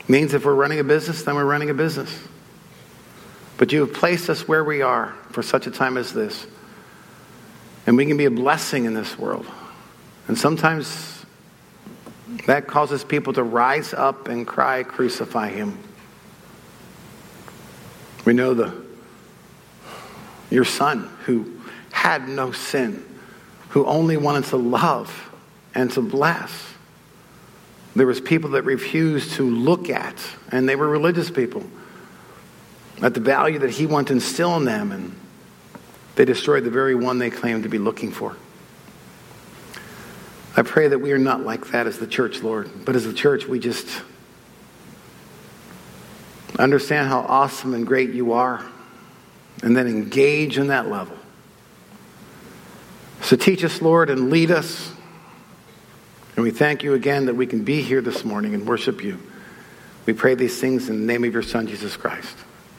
means 0.08 0.34
if 0.34 0.46
we're 0.46 0.56
running 0.56 0.80
a 0.80 0.84
business, 0.84 1.24
then 1.24 1.36
we're 1.36 1.46
running 1.46 1.70
a 1.70 1.74
business. 1.74 2.16
But 3.58 3.72
you 3.72 3.82
have 3.82 3.94
placed 3.94 4.30
us 4.30 4.48
where 4.48 4.64
we 4.64 4.82
are 4.82 5.16
for 5.32 5.42
such 5.42 5.68
a 5.68 5.72
time 5.72 5.98
as 5.98 6.14
this. 6.14 6.46
And 7.88 7.98
we 7.98 8.06
can 8.06 8.18
be 8.18 8.26
a 8.26 8.32
blessing 8.32 8.86
in 8.86 8.94
this 8.94 9.18
world. 9.18 9.46
And 10.28 10.38
sometimes 10.38 11.26
that 12.48 12.68
causes 12.68 13.04
people 13.04 13.34
to 13.34 13.44
rise 13.44 13.94
up 13.94 14.28
and 14.28 14.46
cry, 14.46 14.84
Crucify 14.84 15.50
him. 15.50 15.78
We 18.26 18.34
know 18.34 18.54
the 18.54 18.86
your 20.50 20.66
son 20.66 21.10
who 21.26 21.60
had 21.92 22.28
no 22.28 22.52
sin, 22.52 23.04
who 23.70 23.86
only 23.86 24.18
wanted 24.18 24.46
to 24.46 24.58
love 24.58 25.32
and 25.74 25.92
to 25.92 26.02
bless 26.02 26.76
there 27.96 28.06
was 28.06 28.20
people 28.20 28.52
that 28.52 28.64
refused 28.64 29.36
to 29.36 29.50
look 29.50 29.90
at, 29.90 30.16
and 30.52 30.68
they 30.68 30.76
were 30.76 30.88
religious 30.88 31.32
people, 31.32 31.64
at 33.02 33.14
the 33.14 33.20
value 33.20 33.60
that 33.60 33.70
he 33.70 33.86
wanted 33.86 34.08
to 34.08 34.14
instill 34.14 34.56
in 34.58 34.66
them, 34.66 34.92
and 34.92 35.16
they 36.16 36.26
destroyed 36.26 36.64
the 36.64 36.70
very 36.70 36.96
one 36.96 37.20
they 37.20 37.30
claimed 37.30 37.64
to 37.64 37.70
be 37.70 37.78
looking 37.78 38.12
for. 38.12 38.36
I 40.58 40.62
pray 40.62 40.88
that 40.88 41.00
we 41.00 41.12
are 41.12 41.18
not 41.18 41.42
like 41.42 41.68
that 41.72 41.88
as 41.88 42.00
the 42.00 42.08
church, 42.08 42.42
Lord, 42.42 42.70
but 42.86 42.96
as 42.96 43.06
the 43.06 43.14
church, 43.14 43.46
we 43.46 43.60
just 43.60 43.88
understand 46.58 47.10
how 47.10 47.20
awesome 47.20 47.74
and 47.74 47.86
great 47.86 48.12
you 48.12 48.34
are, 48.34 48.66
and 49.62 49.76
then 49.76 49.88
engage 49.88 50.58
in 50.58 50.68
that 50.68 50.88
level. 50.90 51.18
So 53.22 53.36
teach 53.36 53.64
us, 53.64 53.82
Lord, 53.82 54.10
and 54.10 54.30
lead 54.30 54.52
us 54.52 54.96
and 56.36 56.44
we 56.44 56.52
thank 56.52 56.84
you 56.84 56.94
again 56.94 57.28
that 57.28 57.36
we 57.36 57.48
can 57.48 57.64
be 57.64 57.82
here 57.82 58.02
this 58.02 58.26
morning 58.26 58.54
and 58.54 58.68
worship 58.68 59.04
you. 59.04 59.20
We 60.06 60.14
pray 60.14 60.36
these 60.36 60.60
things 60.60 60.90
in 60.90 61.00
the 61.00 61.06
name 61.06 61.24
of 61.24 61.32
your 61.32 61.44
Son, 61.44 61.66
Jesus 61.68 61.96
Christ. 61.96 62.36